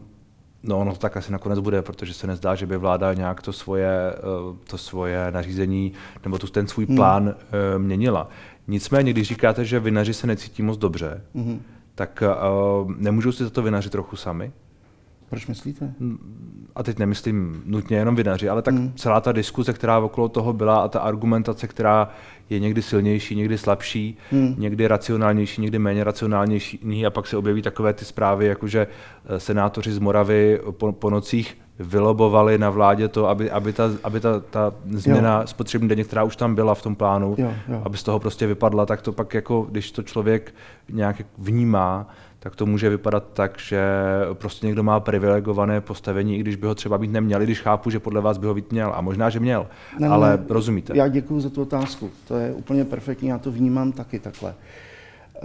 no, 0.64 0.84
no 0.84 0.96
tak 0.96 1.18
asi 1.18 1.32
nakonec 1.32 1.60
bude, 1.60 1.82
protože 1.82 2.14
se 2.14 2.28
nezdá, 2.28 2.56
že 2.56 2.66
by 2.66 2.78
vláda 2.78 3.14
nějak 3.14 3.42
to 3.42 3.54
svoje, 3.54 4.14
uh, 4.50 4.56
to 4.70 4.78
svoje 4.78 5.32
nařízení 5.32 5.94
nebo 6.24 6.40
tu, 6.40 6.48
ten 6.48 6.68
svůj 6.68 6.86
hmm. 6.86 6.96
plán 6.96 7.24
hmm. 7.24 7.34
uh, 7.34 7.82
měnila. 7.82 8.30
Nicméně, 8.68 9.14
když 9.14 9.28
říkáte, 9.28 9.66
že 9.66 9.80
vinaři 9.80 10.14
se 10.14 10.28
necítí 10.28 10.64
moc 10.64 10.78
dobře, 10.78 11.22
hmm. 11.36 11.62
tak 11.96 12.24
uh, 12.82 12.92
nemůžou 12.98 13.32
si 13.32 13.44
za 13.44 13.50
to 13.50 13.62
vinaři 13.62 13.90
trochu 13.90 14.16
sami? 14.16 14.52
Proč 15.30 15.48
myslíte? 15.48 15.94
A 16.76 16.84
teď 16.84 17.00
nemyslím 17.00 17.62
nutně 17.66 17.98
jenom 17.98 18.16
vinaři, 18.16 18.50
ale 18.50 18.62
tak 18.62 18.74
hmm. 18.74 18.94
celá 18.96 19.22
ta 19.22 19.32
diskuze, 19.32 19.74
která 19.74 20.00
okolo 20.00 20.30
toho 20.30 20.54
byla 20.54 20.80
a 20.80 20.88
ta 20.88 21.00
argumentace, 21.00 21.68
která 21.68 22.10
je 22.50 22.60
někdy 22.60 22.82
silnější, 22.82 23.36
někdy 23.36 23.58
slabší, 23.58 24.18
hmm. 24.32 24.56
někdy 24.58 24.88
racionálnější, 24.88 25.62
někdy 25.62 25.80
méně 25.80 26.04
racionálnější 26.04 27.06
a 27.06 27.10
pak 27.10 27.28
se 27.28 27.38
objeví 27.38 27.62
takové 27.62 27.94
ty 27.94 28.06
zprávy, 28.06 28.46
jako 28.46 28.68
že 28.68 28.88
eh, 29.26 29.40
senátoři 29.40 29.92
z 29.92 30.00
Moravy 30.00 30.60
po, 30.72 30.92
po 30.92 31.10
nocích 31.10 31.58
vylobovali 31.80 32.58
na 32.58 32.70
vládě 32.70 33.08
to, 33.08 33.28
aby, 33.28 33.52
aby, 33.52 33.74
ta, 33.74 33.84
aby 34.04 34.20
ta, 34.20 34.40
ta 34.40 34.74
změna 34.90 35.42
jo. 35.42 35.48
spotřební 35.48 35.90
daně, 35.90 36.04
která 36.04 36.24
už 36.24 36.36
tam 36.36 36.56
byla 36.56 36.76
v 36.76 36.82
tom 36.82 36.96
plánu, 36.96 37.36
jo, 37.38 37.54
jo. 37.68 37.82
aby 37.86 37.98
z 37.98 38.04
toho 38.04 38.20
prostě 38.20 38.48
vypadla, 38.48 38.86
tak 38.86 39.02
to 39.02 39.12
pak 39.12 39.34
jako, 39.34 39.68
když 39.72 39.92
to 39.92 40.04
člověk 40.04 40.54
nějak 40.90 41.22
vnímá, 41.38 42.08
tak 42.48 42.56
to 42.56 42.66
může 42.66 42.90
vypadat 42.90 43.24
tak, 43.34 43.60
že 43.60 43.82
prostě 44.34 44.68
někdo 44.68 44.84
má 44.84 45.00
privilegované 45.00 45.82
postavení, 45.82 46.38
i 46.38 46.40
když 46.40 46.56
by 46.56 46.68
ho 46.68 46.76
třeba 46.76 46.98
být 46.98 47.12
neměl, 47.12 47.40
když 47.40 47.62
chápu, 47.62 47.90
že 47.90 48.00
podle 48.00 48.22
vás 48.22 48.38
by 48.38 48.48
ho 48.48 48.54
být 48.54 48.72
měl. 48.72 48.92
A 48.96 49.02
možná, 49.02 49.30
že 49.30 49.40
měl, 49.40 49.68
ne, 50.00 50.08
ale 50.08 50.38
ne, 50.38 50.44
rozumíte. 50.50 50.98
Já 50.98 51.08
děkuji 51.08 51.40
za 51.40 51.50
tu 51.50 51.62
otázku. 51.62 52.10
To 52.28 52.36
je 52.36 52.54
úplně 52.54 52.86
perfektní, 52.86 53.30
já 53.30 53.38
to 53.38 53.52
vnímám 53.52 53.92
taky 53.92 54.20
takhle. 54.20 54.56
Eh, 55.36 55.42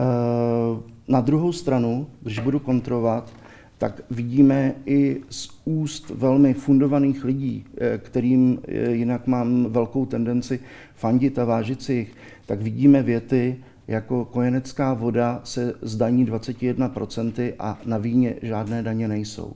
na 1.09 1.21
druhou 1.21 1.53
stranu, 1.53 2.07
když 2.21 2.39
budu 2.39 2.59
kontrolovat, 2.59 3.33
tak 3.79 4.03
vidíme 4.11 4.75
i 4.87 5.21
z 5.31 5.49
úst 5.65 6.11
velmi 6.11 6.55
fundovaných 6.55 7.25
lidí, 7.25 7.65
eh, 7.79 7.99
kterým 7.99 8.59
eh, 8.69 8.91
jinak 8.91 9.27
mám 9.27 9.67
velkou 9.73 10.07
tendenci 10.07 10.61
fandit 10.95 11.39
a 11.39 11.45
vážit 11.45 11.83
si 11.83 11.93
jich, 11.93 12.15
tak 12.47 12.63
vidíme 12.63 13.03
věty, 13.03 13.57
jako 13.89 14.25
kojenecká 14.25 14.95
voda 14.95 15.41
se 15.45 15.75
zdaní 15.83 16.27
21% 16.27 17.55
a 17.59 17.79
na 17.85 17.99
víně 17.99 18.35
žádné 18.43 18.83
daně 18.83 19.09
nejsou. 19.09 19.53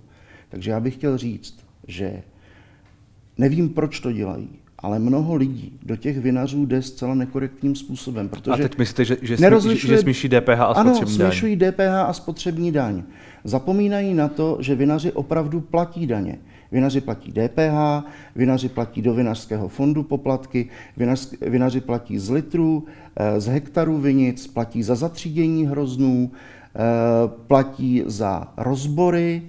Takže 0.49 0.71
já 0.71 0.81
bych 0.81 0.95
chtěl 0.95 1.19
říct, 1.19 1.59
že 1.87 2.23
nevím, 3.39 3.69
proč 3.69 4.01
to 4.01 4.13
dělají, 4.13 4.49
ale 4.79 4.99
mnoho 4.99 5.35
lidí 5.35 5.79
do 5.83 5.97
těch 5.97 6.19
vinařů 6.19 6.67
jde 6.67 6.83
zcela 6.83 7.15
nekorektním 7.15 7.77
způsobem. 7.77 8.29
Protože 8.29 8.51
a 8.53 8.57
teď 8.57 8.79
myslíte, 8.79 9.05
že, 9.05 9.17
že, 9.23 9.37
že 9.75 9.99
smíší 9.99 10.29
DPH 10.29 10.61
a 10.61 10.75
spotřební 10.75 11.19
daň? 11.19 11.27
Ano, 11.27 11.31
směšují 11.31 11.57
DPH 11.57 11.95
a 12.07 12.13
spotřební 12.13 12.73
daň. 12.73 13.03
Zapomínají 13.45 14.15
na 14.15 14.29
to, 14.29 14.57
že 14.61 14.75
vinaři 14.75 15.13
opravdu 15.13 15.61
platí 15.61 16.07
daně. 16.07 16.39
Vinaři 16.73 17.01
platí 17.01 17.33
DPH, 17.33 18.05
vinaři 18.37 18.69
platí 18.69 19.03
do 19.03 19.15
vinařského 19.15 19.69
fondu 19.69 20.03
poplatky, 20.03 20.69
vinař, 20.97 21.35
vinaři 21.41 21.81
platí 21.81 22.19
z 22.19 22.31
litrů, 22.31 22.85
eh, 23.17 23.41
z 23.41 23.47
hektarů 23.47 23.99
vinic, 23.99 24.47
platí 24.47 24.83
za 24.83 24.95
zatřídění 24.95 25.67
hroznů, 25.67 26.31
eh, 26.33 26.79
platí 27.47 28.03
za 28.07 28.53
rozbory, 28.57 29.43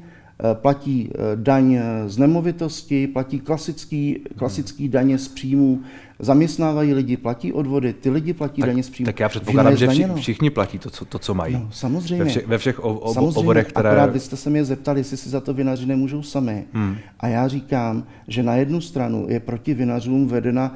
platí 0.53 1.09
eh, 1.11 1.17
daň 1.35 1.73
eh, 1.73 2.09
z 2.09 2.17
nemovitosti, 2.17 3.07
platí 3.07 3.39
klasický, 3.39 4.19
klasický 4.35 4.89
daně 4.89 5.17
z 5.17 5.27
příjmů, 5.27 5.81
zaměstnávají 6.19 6.93
lidi, 6.93 7.17
platí 7.17 7.53
odvody, 7.53 7.93
ty 7.93 8.09
lidi 8.09 8.33
platí 8.33 8.61
tak, 8.61 8.69
daně 8.69 8.83
z 8.83 8.89
příjmů. 8.89 9.05
Tak 9.05 9.19
já 9.19 9.29
předpokládám, 9.29 9.75
že 9.75 9.87
vši, 9.87 10.05
všichni 10.15 10.49
platí 10.49 10.79
to, 10.79 10.89
co, 10.89 11.05
to, 11.05 11.19
co 11.19 11.33
mají. 11.33 11.53
No, 11.53 11.69
samozřejmě. 11.71 12.23
Ve, 12.23 12.29
vše, 12.29 12.41
ve 12.47 12.57
všech 12.57 12.83
o, 12.83 12.93
o, 12.93 13.13
samozřejmě, 13.13 13.39
oborech, 13.39 13.67
které... 13.67 13.89
Akorát 13.89 14.13
vy 14.13 14.19
jste 14.19 14.37
se 14.37 14.49
mě 14.49 14.65
zeptali, 14.65 14.99
jestli 14.99 15.17
si 15.17 15.29
za 15.29 15.39
to 15.39 15.53
vinaři 15.53 15.85
nemůžou 15.85 16.23
sami. 16.23 16.65
Hmm. 16.73 16.97
A 17.19 17.27
já 17.27 17.47
říkám, 17.47 18.03
že 18.27 18.43
na 18.43 18.55
jednu 18.55 18.81
stranu 18.81 19.25
je 19.29 19.39
proti 19.39 19.73
vinařům 19.73 20.27
vedena 20.27 20.75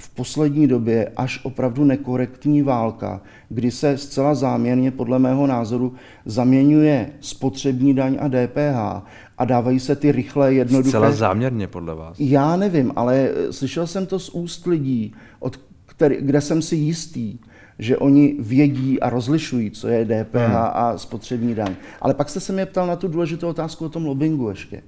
v 0.00 0.10
poslední 0.10 0.66
době 0.66 1.12
až 1.16 1.40
opravdu 1.44 1.84
nekorektní 1.84 2.62
válka, 2.62 3.20
kdy 3.48 3.70
se 3.70 3.98
zcela 3.98 4.34
záměrně, 4.34 4.90
podle 4.90 5.18
mého 5.18 5.46
názoru, 5.46 5.94
zaměňuje 6.24 7.10
spotřební 7.20 7.94
daň 7.94 8.18
a 8.20 8.28
DPH 8.28 9.06
a 9.38 9.44
dávají 9.44 9.80
se 9.80 9.96
ty 9.96 10.12
rychlé, 10.12 10.54
jednoduché... 10.54 10.88
Zcela 10.88 11.12
záměrně, 11.12 11.66
podle 11.66 11.94
vás? 11.94 12.16
Já 12.20 12.56
nevím, 12.56 12.92
ale 12.96 13.30
slyšel 13.50 13.86
jsem 13.86 14.06
to 14.06 14.18
z 14.18 14.30
úst 14.30 14.66
lidí, 14.66 15.14
od 15.38 15.60
který, 15.86 16.16
kde 16.20 16.40
jsem 16.40 16.62
si 16.62 16.76
jistý, 16.76 17.38
že 17.78 17.96
oni 17.96 18.36
vědí 18.38 19.00
a 19.00 19.10
rozlišují, 19.10 19.70
co 19.70 19.88
je 19.88 20.04
DPH 20.04 20.34
hmm. 20.34 20.56
a 20.56 20.98
spotřební 20.98 21.54
daň. 21.54 21.74
Ale 22.00 22.14
pak 22.14 22.28
jste 22.28 22.40
se 22.40 22.52
mě 22.52 22.66
ptal 22.66 22.86
na 22.86 22.96
tu 22.96 23.08
důležitou 23.08 23.48
otázku 23.48 23.84
o 23.84 23.88
tom 23.88 24.04
lobbingu 24.04 24.48
ještě. 24.48 24.82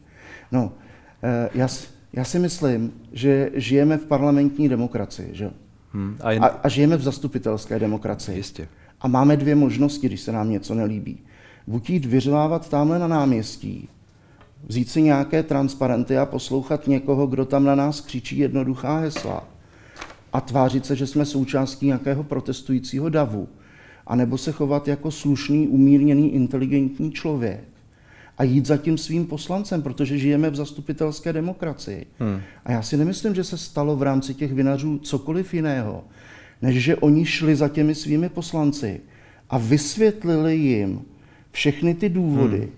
No, 0.52 0.72
eh, 1.22 1.48
já, 1.54 1.68
já 2.12 2.24
si 2.24 2.38
myslím, 2.38 2.92
že 3.12 3.50
žijeme 3.54 3.96
v 3.96 4.06
parlamentní 4.06 4.68
demokracii, 4.68 5.28
že? 5.32 5.50
Hmm. 5.92 6.16
A, 6.20 6.32
jen... 6.32 6.44
a, 6.44 6.46
a 6.46 6.68
žijeme 6.68 6.96
v 6.96 7.02
zastupitelské 7.02 7.78
demokracii. 7.78 8.36
Jistě. 8.36 8.68
A 9.00 9.08
máme 9.08 9.36
dvě 9.36 9.54
možnosti, 9.54 10.06
když 10.06 10.20
se 10.20 10.32
nám 10.32 10.50
něco 10.50 10.74
nelíbí. 10.74 11.18
Buď 11.66 11.90
jít 11.90 12.04
vyřvávat 12.06 12.68
tamhle 12.68 12.98
na 12.98 13.06
náměstí, 13.06 13.88
vzít 14.66 14.90
si 14.90 15.02
nějaké 15.02 15.42
transparenty 15.42 16.18
a 16.18 16.26
poslouchat 16.26 16.86
někoho, 16.86 17.26
kdo 17.26 17.44
tam 17.44 17.64
na 17.64 17.74
nás 17.74 18.00
křičí 18.00 18.38
jednoduchá 18.38 18.98
hesla 18.98 19.48
a 20.32 20.40
tvářit 20.40 20.86
se, 20.86 20.96
že 20.96 21.06
jsme 21.06 21.24
součástí 21.24 21.86
nějakého 21.86 22.24
protestujícího 22.24 23.08
davu, 23.08 23.48
a 24.06 24.16
nebo 24.16 24.38
se 24.38 24.52
chovat 24.52 24.88
jako 24.88 25.10
slušný, 25.10 25.68
umírněný, 25.68 26.34
inteligentní 26.34 27.12
člověk 27.12 27.64
a 28.40 28.44
jít 28.44 28.66
za 28.66 28.76
tím 28.76 28.98
svým 28.98 29.26
poslancem, 29.26 29.82
protože 29.82 30.18
žijeme 30.18 30.50
v 30.50 30.56
zastupitelské 30.56 31.32
demokracii. 31.32 32.06
Hmm. 32.18 32.40
A 32.64 32.72
já 32.72 32.82
si 32.82 32.96
nemyslím, 32.96 33.34
že 33.34 33.44
se 33.44 33.58
stalo 33.58 33.96
v 33.96 34.02
rámci 34.02 34.34
těch 34.34 34.52
vinařů 34.52 34.98
cokoliv 34.98 35.54
jiného, 35.54 36.04
než 36.62 36.84
že 36.84 36.96
oni 36.96 37.24
šli 37.24 37.56
za 37.56 37.68
těmi 37.68 37.94
svými 37.94 38.28
poslanci 38.28 39.00
a 39.50 39.58
vysvětlili 39.58 40.56
jim 40.56 41.00
všechny 41.50 41.94
ty 41.94 42.08
důvody, 42.08 42.58
hmm. 42.58 42.70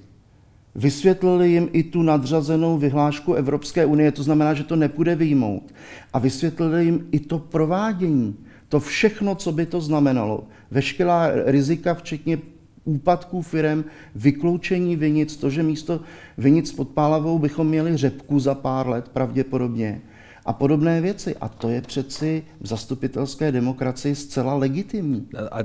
Vysvětlili 0.75 1.51
jim 1.51 1.69
i 1.73 1.83
tu 1.83 2.03
nadřazenou 2.03 2.79
vyhlášku 2.79 3.35
Evropské 3.35 3.87
unie, 3.87 4.13
to 4.13 4.23
znamená, 4.23 4.55
že 4.55 4.65
to 4.65 4.77
nepůjde 4.77 5.15
vyjmout. 5.15 5.75
A 6.13 6.19
vysvětlili 6.19 6.85
jim 6.85 7.09
i 7.13 7.21
to 7.21 7.39
provádění, 7.39 8.37
to 8.69 8.81
všechno, 8.81 9.35
co 9.35 9.53
by 9.53 9.67
to 9.67 9.81
znamenalo. 9.81 10.45
Veškerá 10.71 11.31
rizika, 11.45 11.95
včetně 11.95 12.39
úpadků 12.85 13.43
firem, 13.43 13.85
vykloučení 14.15 14.97
vinic, 14.97 15.37
to, 15.37 15.51
že 15.51 15.63
místo 15.63 16.01
vinic 16.39 16.73
pod 16.73 16.89
Pálavou 16.89 17.39
bychom 17.39 17.67
měli 17.67 17.97
řepku 17.97 18.39
za 18.39 18.55
pár 18.55 18.89
let 18.89 19.09
pravděpodobně 19.09 20.03
a 20.47 20.53
podobné 20.53 21.01
věci. 21.01 21.37
A 21.41 21.49
to 21.49 21.69
je 21.69 21.81
přeci 21.81 22.45
v 22.61 22.67
zastupitelské 22.67 23.53
demokracii 23.53 24.15
zcela 24.15 24.55
legitimní. 24.55 25.29
A 25.51 25.59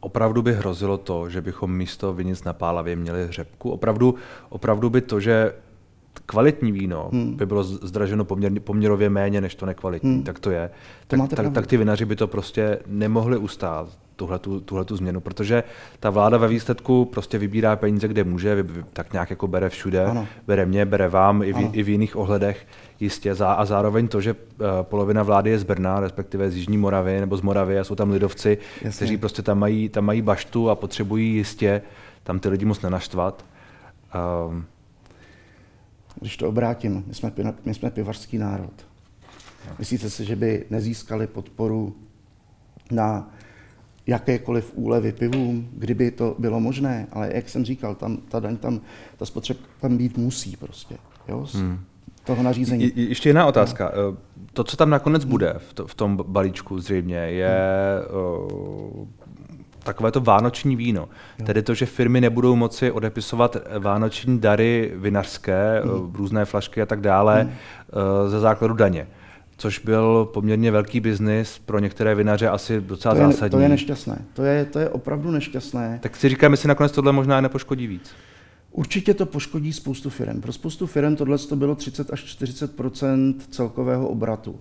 opravdu 0.00 0.42
by 0.42 0.54
hrozilo 0.54 0.98
to, 0.98 1.30
že 1.30 1.40
bychom 1.40 1.76
místo 1.76 2.12
vinic 2.14 2.44
na 2.44 2.52
Pálavě 2.52 2.96
měli 2.96 3.26
řepku? 3.30 3.70
Opravdu, 3.70 4.14
opravdu 4.48 4.90
by 4.90 5.00
to, 5.00 5.20
že 5.20 5.52
kvalitní 6.30 6.72
víno 6.72 7.10
hmm. 7.12 7.36
by 7.36 7.46
bylo 7.46 7.64
zdraženo 7.64 8.24
poměr, 8.24 8.52
poměrově 8.60 9.10
méně 9.10 9.40
než 9.40 9.54
to 9.54 9.66
nekvalitní, 9.66 10.14
hmm. 10.14 10.22
tak 10.22 10.38
to 10.38 10.50
je. 10.50 10.70
Tak, 11.06 11.20
to 11.28 11.36
tak, 11.36 11.52
tak 11.52 11.66
ty 11.66 11.76
vinaři 11.76 12.04
by 12.04 12.16
to 12.16 12.26
prostě 12.26 12.78
nemohli 12.86 13.36
ustát, 13.36 13.88
tuhle 14.64 14.84
tu 14.84 14.96
změnu, 14.96 15.20
protože 15.20 15.62
ta 16.00 16.10
vláda 16.10 16.38
ve 16.38 16.48
výsledku 16.48 17.04
prostě 17.04 17.38
vybírá 17.38 17.76
peníze, 17.76 18.08
kde 18.08 18.24
může, 18.24 18.66
tak 18.92 19.12
nějak 19.12 19.30
jako 19.30 19.48
bere 19.48 19.68
všude, 19.68 20.04
ano. 20.04 20.26
bere 20.46 20.66
mě, 20.66 20.84
bere 20.84 21.08
vám 21.08 21.42
i 21.42 21.52
v, 21.52 21.70
i 21.72 21.82
v 21.82 21.88
jiných 21.88 22.16
ohledech 22.16 22.66
jistě. 23.00 23.34
A 23.46 23.64
zároveň 23.64 24.08
to, 24.08 24.20
že 24.20 24.30
eh, 24.30 24.64
polovina 24.82 25.22
vlády 25.22 25.50
je 25.50 25.58
z 25.58 25.64
Brna, 25.64 26.00
respektive 26.00 26.50
z 26.50 26.56
Jižní 26.56 26.78
Moravy 26.78 27.20
nebo 27.20 27.36
z 27.36 27.42
Moravy 27.42 27.78
a 27.78 27.84
jsou 27.84 27.94
tam 27.94 28.10
lidovci, 28.10 28.58
Jasně. 28.82 28.96
kteří 28.96 29.16
prostě 29.16 29.42
tam 29.42 29.58
mají, 29.58 29.88
tam 29.88 30.04
mají 30.04 30.22
baštu 30.22 30.70
a 30.70 30.74
potřebují 30.74 31.34
jistě 31.34 31.82
tam 32.22 32.40
ty 32.40 32.48
lidi 32.48 32.64
moc 32.64 32.82
nenaštvat. 32.82 33.44
Um, 34.48 34.64
když 36.20 36.36
to 36.36 36.48
obrátím, 36.48 37.04
my 37.06 37.14
jsme, 37.14 37.32
my 37.64 37.74
jsme 37.74 37.90
pivařský 37.90 38.38
národ. 38.38 38.72
Myslíte 39.78 40.10
si, 40.10 40.24
že 40.24 40.36
by 40.36 40.66
nezískali 40.70 41.26
podporu 41.26 41.96
na 42.90 43.34
jakékoliv 44.06 44.72
úlevy 44.74 45.12
pivům, 45.12 45.68
kdyby 45.72 46.10
to 46.10 46.36
bylo 46.38 46.60
možné, 46.60 47.06
ale 47.12 47.30
jak 47.34 47.48
jsem 47.48 47.64
říkal, 47.64 47.94
tam, 47.94 48.16
ta 48.16 48.40
daň 48.40 48.56
tam, 48.56 48.80
ta 49.16 49.26
spotřeb 49.26 49.58
tam 49.80 49.96
být 49.96 50.18
musí 50.18 50.56
prostě, 50.56 50.96
jo, 51.28 51.46
z 51.46 51.54
hmm. 51.54 51.80
toho 52.24 52.42
nařízení. 52.42 52.84
Je, 52.84 53.08
ještě 53.08 53.28
jedna 53.28 53.46
otázka. 53.46 53.92
No. 53.96 54.16
To, 54.52 54.64
co 54.64 54.76
tam 54.76 54.90
nakonec 54.90 55.24
bude 55.24 55.54
v, 55.58 55.72
to, 55.72 55.86
v 55.86 55.94
tom 55.94 56.16
balíčku 56.26 56.80
zřejmě, 56.80 57.16
je 57.16 57.58
hmm. 58.10 59.08
Takové 59.82 60.12
to 60.12 60.20
vánoční 60.20 60.76
víno. 60.76 61.08
Jo. 61.38 61.46
Tedy 61.46 61.62
to, 61.62 61.74
že 61.74 61.86
firmy 61.86 62.20
nebudou 62.20 62.56
moci 62.56 62.90
odepisovat 62.90 63.56
vánoční 63.78 64.38
dary 64.38 64.92
vinařské, 64.94 65.82
hmm. 65.84 66.12
různé 66.14 66.44
flašky 66.44 66.82
a 66.82 66.86
tak 66.86 67.00
dále 67.00 67.42
hmm. 67.42 67.52
ze 68.28 68.40
základu 68.40 68.74
daně 68.74 69.06
což 69.60 69.78
byl 69.78 70.24
poměrně 70.24 70.70
velký 70.70 71.00
biznis 71.00 71.58
pro 71.58 71.78
některé 71.78 72.14
vinaře 72.14 72.48
asi 72.48 72.80
docela 72.80 73.14
to 73.14 73.20
je, 73.20 73.26
zásadní. 73.26 73.50
To 73.50 73.60
je 73.60 73.68
nešťastné. 73.68 74.24
To 74.32 74.42
je, 74.42 74.64
to 74.64 74.78
je 74.78 74.88
opravdu 74.88 75.30
nešťastné. 75.30 75.98
Tak 76.02 76.16
si 76.16 76.28
říkáme, 76.28 76.52
jestli 76.52 76.68
nakonec 76.68 76.92
tohle 76.92 77.12
možná 77.12 77.40
nepoškodí 77.40 77.86
víc. 77.86 78.10
Určitě 78.72 79.14
to 79.14 79.26
poškodí 79.26 79.72
spoustu 79.72 80.10
firm. 80.10 80.40
Pro 80.40 80.52
spoustu 80.52 80.86
firm 80.86 81.16
tohle 81.16 81.38
to 81.38 81.56
bylo 81.56 81.74
30 81.74 82.12
až 82.12 82.24
40% 82.24 83.34
celkového 83.50 84.08
obratu. 84.08 84.60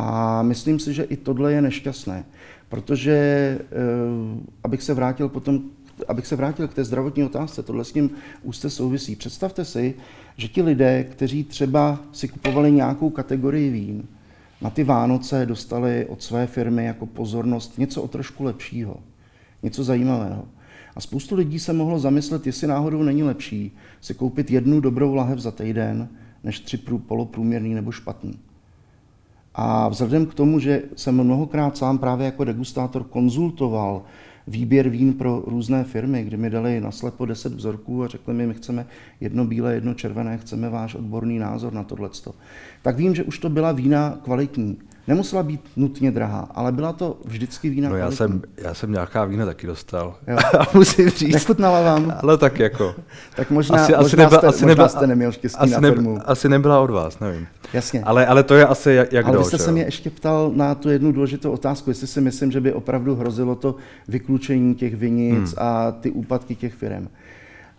A 0.00 0.42
myslím 0.42 0.78
si, 0.78 0.94
že 0.94 1.02
i 1.02 1.16
tohle 1.16 1.52
je 1.52 1.62
nešťastné, 1.62 2.24
protože 2.68 3.14
eh, 3.60 3.66
abych 4.64 4.82
se 4.82 4.94
vrátil 4.94 5.28
potom 5.28 5.60
abych 6.08 6.26
se 6.26 6.36
vrátil 6.36 6.68
k 6.68 6.74
té 6.74 6.84
zdravotní 6.84 7.24
otázce, 7.24 7.62
tohle 7.62 7.84
s 7.84 7.92
tím 7.92 8.10
úzce 8.42 8.70
souvisí. 8.70 9.16
Představte 9.16 9.64
si, 9.64 9.94
že 10.36 10.48
ti 10.48 10.62
lidé, 10.62 11.04
kteří 11.04 11.44
třeba 11.44 11.98
si 12.12 12.28
kupovali 12.28 12.72
nějakou 12.72 13.10
kategorii 13.10 13.70
vín, 13.70 14.08
na 14.60 14.70
ty 14.70 14.84
Vánoce 14.84 15.46
dostali 15.46 16.06
od 16.06 16.22
své 16.22 16.46
firmy 16.46 16.84
jako 16.84 17.06
pozornost 17.06 17.78
něco 17.78 18.02
o 18.02 18.08
trošku 18.08 18.44
lepšího, 18.44 18.96
něco 19.62 19.84
zajímavého. 19.84 20.44
A 20.96 21.00
spoustu 21.00 21.34
lidí 21.34 21.58
se 21.58 21.72
mohlo 21.72 21.98
zamyslet, 21.98 22.46
jestli 22.46 22.66
náhodou 22.66 23.02
není 23.02 23.22
lepší 23.22 23.76
si 24.00 24.14
koupit 24.14 24.50
jednu 24.50 24.80
dobrou 24.80 25.14
lahev 25.14 25.38
za 25.38 25.50
týden, 25.50 26.08
než 26.44 26.60
tři 26.60 26.78
poloprůměrný 27.06 27.74
nebo 27.74 27.92
špatný. 27.92 28.38
A 29.60 29.88
vzhledem 29.88 30.26
k 30.26 30.34
tomu, 30.34 30.58
že 30.58 30.82
jsem 30.96 31.24
mnohokrát 31.24 31.76
sám 31.76 31.98
právě 31.98 32.26
jako 32.26 32.44
degustátor 32.44 33.04
konzultoval 33.04 34.02
výběr 34.46 34.88
vín 34.88 35.14
pro 35.14 35.42
různé 35.46 35.84
firmy, 35.84 36.24
kdy 36.24 36.36
mi 36.36 36.50
dali 36.50 36.80
naslepo 36.80 37.26
10 37.26 37.52
vzorků 37.52 38.04
a 38.04 38.08
řekli 38.08 38.34
mi, 38.34 38.46
my 38.46 38.54
chceme 38.54 38.86
jedno 39.20 39.44
bílé, 39.44 39.74
jedno 39.74 39.94
červené, 39.94 40.38
chceme 40.38 40.68
váš 40.68 40.94
odborný 40.94 41.38
názor 41.38 41.72
na 41.72 41.84
tohle. 41.84 42.10
Tak 42.82 42.96
vím, 42.96 43.14
že 43.14 43.24
už 43.24 43.38
to 43.38 43.50
byla 43.50 43.72
vína 43.72 44.18
kvalitní. 44.22 44.78
Nemusela 45.08 45.42
být 45.42 45.60
nutně 45.76 46.10
drahá, 46.10 46.48
ale 46.54 46.72
byla 46.72 46.92
to 46.92 47.18
vždycky 47.24 47.70
vína 47.70 47.88
no 47.88 47.96
já 47.96 48.10
jsem, 48.10 48.42
já 48.56 48.74
jsem 48.74 48.92
nějaká 48.92 49.24
vína 49.24 49.46
taky 49.46 49.66
dostal. 49.66 50.14
Jo. 50.26 50.36
a 50.58 50.66
musím 50.74 51.08
říct. 51.10 51.32
Nechutnala 51.32 51.80
vám? 51.80 52.14
Ale 52.22 52.38
tak 52.38 52.58
jako. 52.58 52.94
tak 53.36 53.50
možná, 53.50 53.76
asi, 53.82 53.92
možná, 53.92 54.06
asi 54.06 54.16
nebyla, 54.16 54.38
jste, 54.38 54.46
asi 54.46 54.56
možná 54.56 54.68
nebyla, 54.68 54.88
jste 54.88 55.06
neměl 55.06 55.32
štěstí 55.32 55.58
asi 55.58 55.72
na 55.72 55.80
firmu. 55.80 56.18
Asi 56.24 56.48
nebyla 56.48 56.80
od 56.80 56.90
vás, 56.90 57.20
nevím. 57.20 57.46
Jasně. 57.72 58.02
Ale, 58.02 58.26
ale 58.26 58.42
to 58.42 58.54
je 58.54 58.66
asi 58.66 58.90
jak, 58.90 59.12
jak 59.12 59.26
Ale 59.26 59.36
do, 59.36 59.38
vy 59.38 59.44
jste 59.44 59.58
se 59.58 59.72
mě 59.72 59.82
ještě 59.82 60.10
ptal 60.10 60.52
na 60.54 60.74
tu 60.74 60.88
jednu 60.88 61.12
důležitou 61.12 61.50
otázku, 61.50 61.90
jestli 61.90 62.06
si 62.06 62.20
myslím, 62.20 62.52
že 62.52 62.60
by 62.60 62.72
opravdu 62.72 63.16
hrozilo 63.16 63.54
to 63.54 63.76
vyklučení 64.08 64.74
těch 64.74 64.96
vinic 64.96 65.36
hmm. 65.36 65.54
a 65.56 65.92
ty 65.92 66.10
úpadky 66.10 66.54
těch 66.54 66.74
firm. 66.74 67.08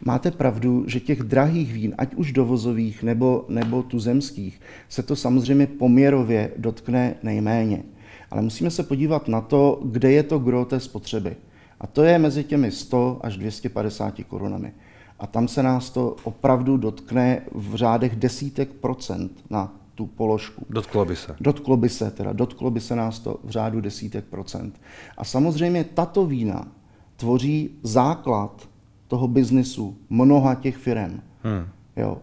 Máte 0.06 0.32
pravdu, 0.32 0.84
že 0.88 1.00
těch 1.00 1.24
drahých 1.24 1.74
vín, 1.74 1.96
ať 1.98 2.16
už 2.16 2.32
dovozových 2.32 3.04
nebo, 3.04 3.46
nebo 3.50 3.84
tuzemských, 3.84 4.62
se 4.90 5.04
to 5.04 5.16
samozřejmě 5.16 5.68
poměrově 5.68 6.52
dotkne 6.58 7.16
nejméně. 7.24 7.84
Ale 8.32 8.42
musíme 8.42 8.72
se 8.72 8.84
podívat 8.84 9.28
na 9.28 9.42
to, 9.42 9.82
kde 9.86 10.12
je 10.12 10.24
to 10.24 10.40
gro 10.40 10.66
té 10.66 10.80
spotřeby. 10.80 11.36
A 11.80 11.88
to 11.88 12.04
je 12.04 12.20
mezi 12.20 12.44
těmi 12.44 12.72
100 12.72 13.20
až 13.24 13.38
250 13.38 14.14
korunami. 14.28 14.74
A 15.20 15.28
tam 15.28 15.48
se 15.48 15.64
nás 15.64 15.90
to 15.90 16.16
opravdu 16.24 16.78
dotkne 16.78 17.42
v 17.52 17.76
řádech 17.76 18.16
desítek 18.16 18.70
procent 18.70 19.32
na 19.50 19.76
tu 19.96 20.06
položku. 20.06 20.66
Dotklo 20.70 21.06
by 21.06 21.16
se. 21.16 21.36
Dotklo 21.40 21.78
by 21.78 21.90
se, 21.90 22.12
teda 22.12 22.34
dotklo 22.34 22.72
by 22.72 22.82
se 22.82 22.96
nás 22.96 23.20
to 23.20 23.40
v 23.44 23.50
řádu 23.50 23.82
desítek 23.82 24.26
procent. 24.26 24.82
A 25.18 25.24
samozřejmě 25.24 25.84
tato 25.84 26.26
vína 26.26 26.68
tvoří 27.16 27.70
základ 27.84 28.69
toho 29.10 29.28
biznesu 29.28 29.98
mnoha 30.10 30.56
těch 30.56 30.78
firm. 30.78 31.20
Hmm. 31.44 31.66
Jo. 31.98 32.18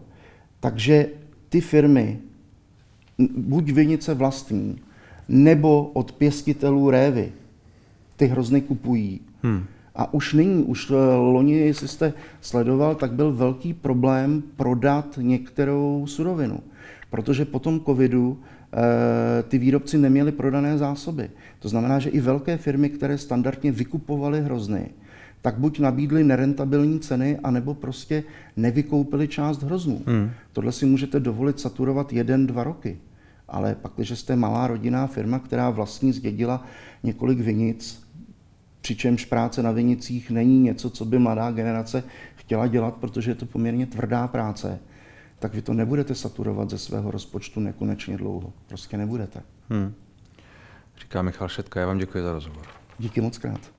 Takže 0.59 1.07
ty 1.49 1.61
firmy 1.61 2.19
buď 3.37 3.71
vinice 3.71 4.13
vlastní, 4.13 4.79
nebo 5.29 5.91
od 5.93 6.11
pěstitelů 6.11 6.89
révy 6.89 7.31
ty 8.15 8.25
hrozny 8.25 8.61
kupují. 8.61 9.21
Hmm. 9.43 9.63
A 9.95 10.13
už 10.13 10.33
nyní, 10.33 10.63
už 10.63 10.91
eh, 10.91 10.93
loni, 11.15 11.53
jestli 11.53 11.87
jste 11.87 12.13
sledoval, 12.41 12.95
tak 12.95 13.11
byl 13.11 13.33
velký 13.33 13.73
problém 13.73 14.43
prodat 14.55 15.19
některou 15.21 16.05
surovinu. 16.07 16.59
Protože 17.09 17.45
po 17.45 17.59
tom 17.59 17.79
covidu 17.79 18.39
e, 18.73 19.43
ty 19.43 19.57
výrobci 19.57 19.97
neměli 19.97 20.31
prodané 20.31 20.77
zásoby. 20.77 21.29
To 21.59 21.69
znamená, 21.69 21.99
že 21.99 22.09
i 22.09 22.19
velké 22.19 22.57
firmy, 22.57 22.89
které 22.89 23.17
standardně 23.17 23.71
vykupovaly 23.71 24.41
hrozny, 24.41 24.89
tak 25.41 25.57
buď 25.57 25.79
nabídli 25.79 26.23
nerentabilní 26.23 26.99
ceny, 26.99 27.39
anebo 27.43 27.73
prostě 27.73 28.23
nevykoupili 28.55 29.27
část 29.27 29.63
hroznů. 29.63 30.01
Hmm. 30.05 30.31
Tohle 30.53 30.71
si 30.71 30.85
můžete 30.85 31.19
dovolit 31.19 31.59
saturovat 31.59 32.13
jeden, 32.13 32.47
dva 32.47 32.63
roky. 32.63 32.97
Ale 33.47 33.75
pak, 33.75 33.91
když 33.95 34.09
jste 34.09 34.35
malá 34.35 34.67
rodinná 34.67 35.07
firma, 35.07 35.39
která 35.39 35.69
vlastní 35.69 36.13
zdědila 36.13 36.65
několik 37.03 37.39
vinic, 37.39 38.07
přičemž 38.81 39.25
práce 39.25 39.63
na 39.63 39.71
vinicích 39.71 40.31
není 40.31 40.59
něco, 40.59 40.89
co 40.89 41.05
by 41.05 41.19
mladá 41.19 41.51
generace 41.51 42.03
chtěla 42.35 42.67
dělat, 42.67 42.93
protože 42.95 43.31
je 43.31 43.35
to 43.35 43.45
poměrně 43.45 43.85
tvrdá 43.85 44.27
práce, 44.27 44.79
tak 45.39 45.53
vy 45.53 45.61
to 45.61 45.73
nebudete 45.73 46.15
saturovat 46.15 46.69
ze 46.69 46.77
svého 46.77 47.11
rozpočtu 47.11 47.59
nekonečně 47.59 48.17
dlouho. 48.17 48.53
Prostě 48.67 48.97
nebudete. 48.97 49.41
Hmm. 49.69 49.93
Říká 51.01 51.21
Michal 51.21 51.47
Šetka, 51.47 51.79
já 51.79 51.87
vám 51.87 51.97
děkuji 51.97 52.23
za 52.23 52.31
rozhovor. 52.31 52.65
Díky 52.99 53.21
moc 53.21 53.37
krát. 53.37 53.76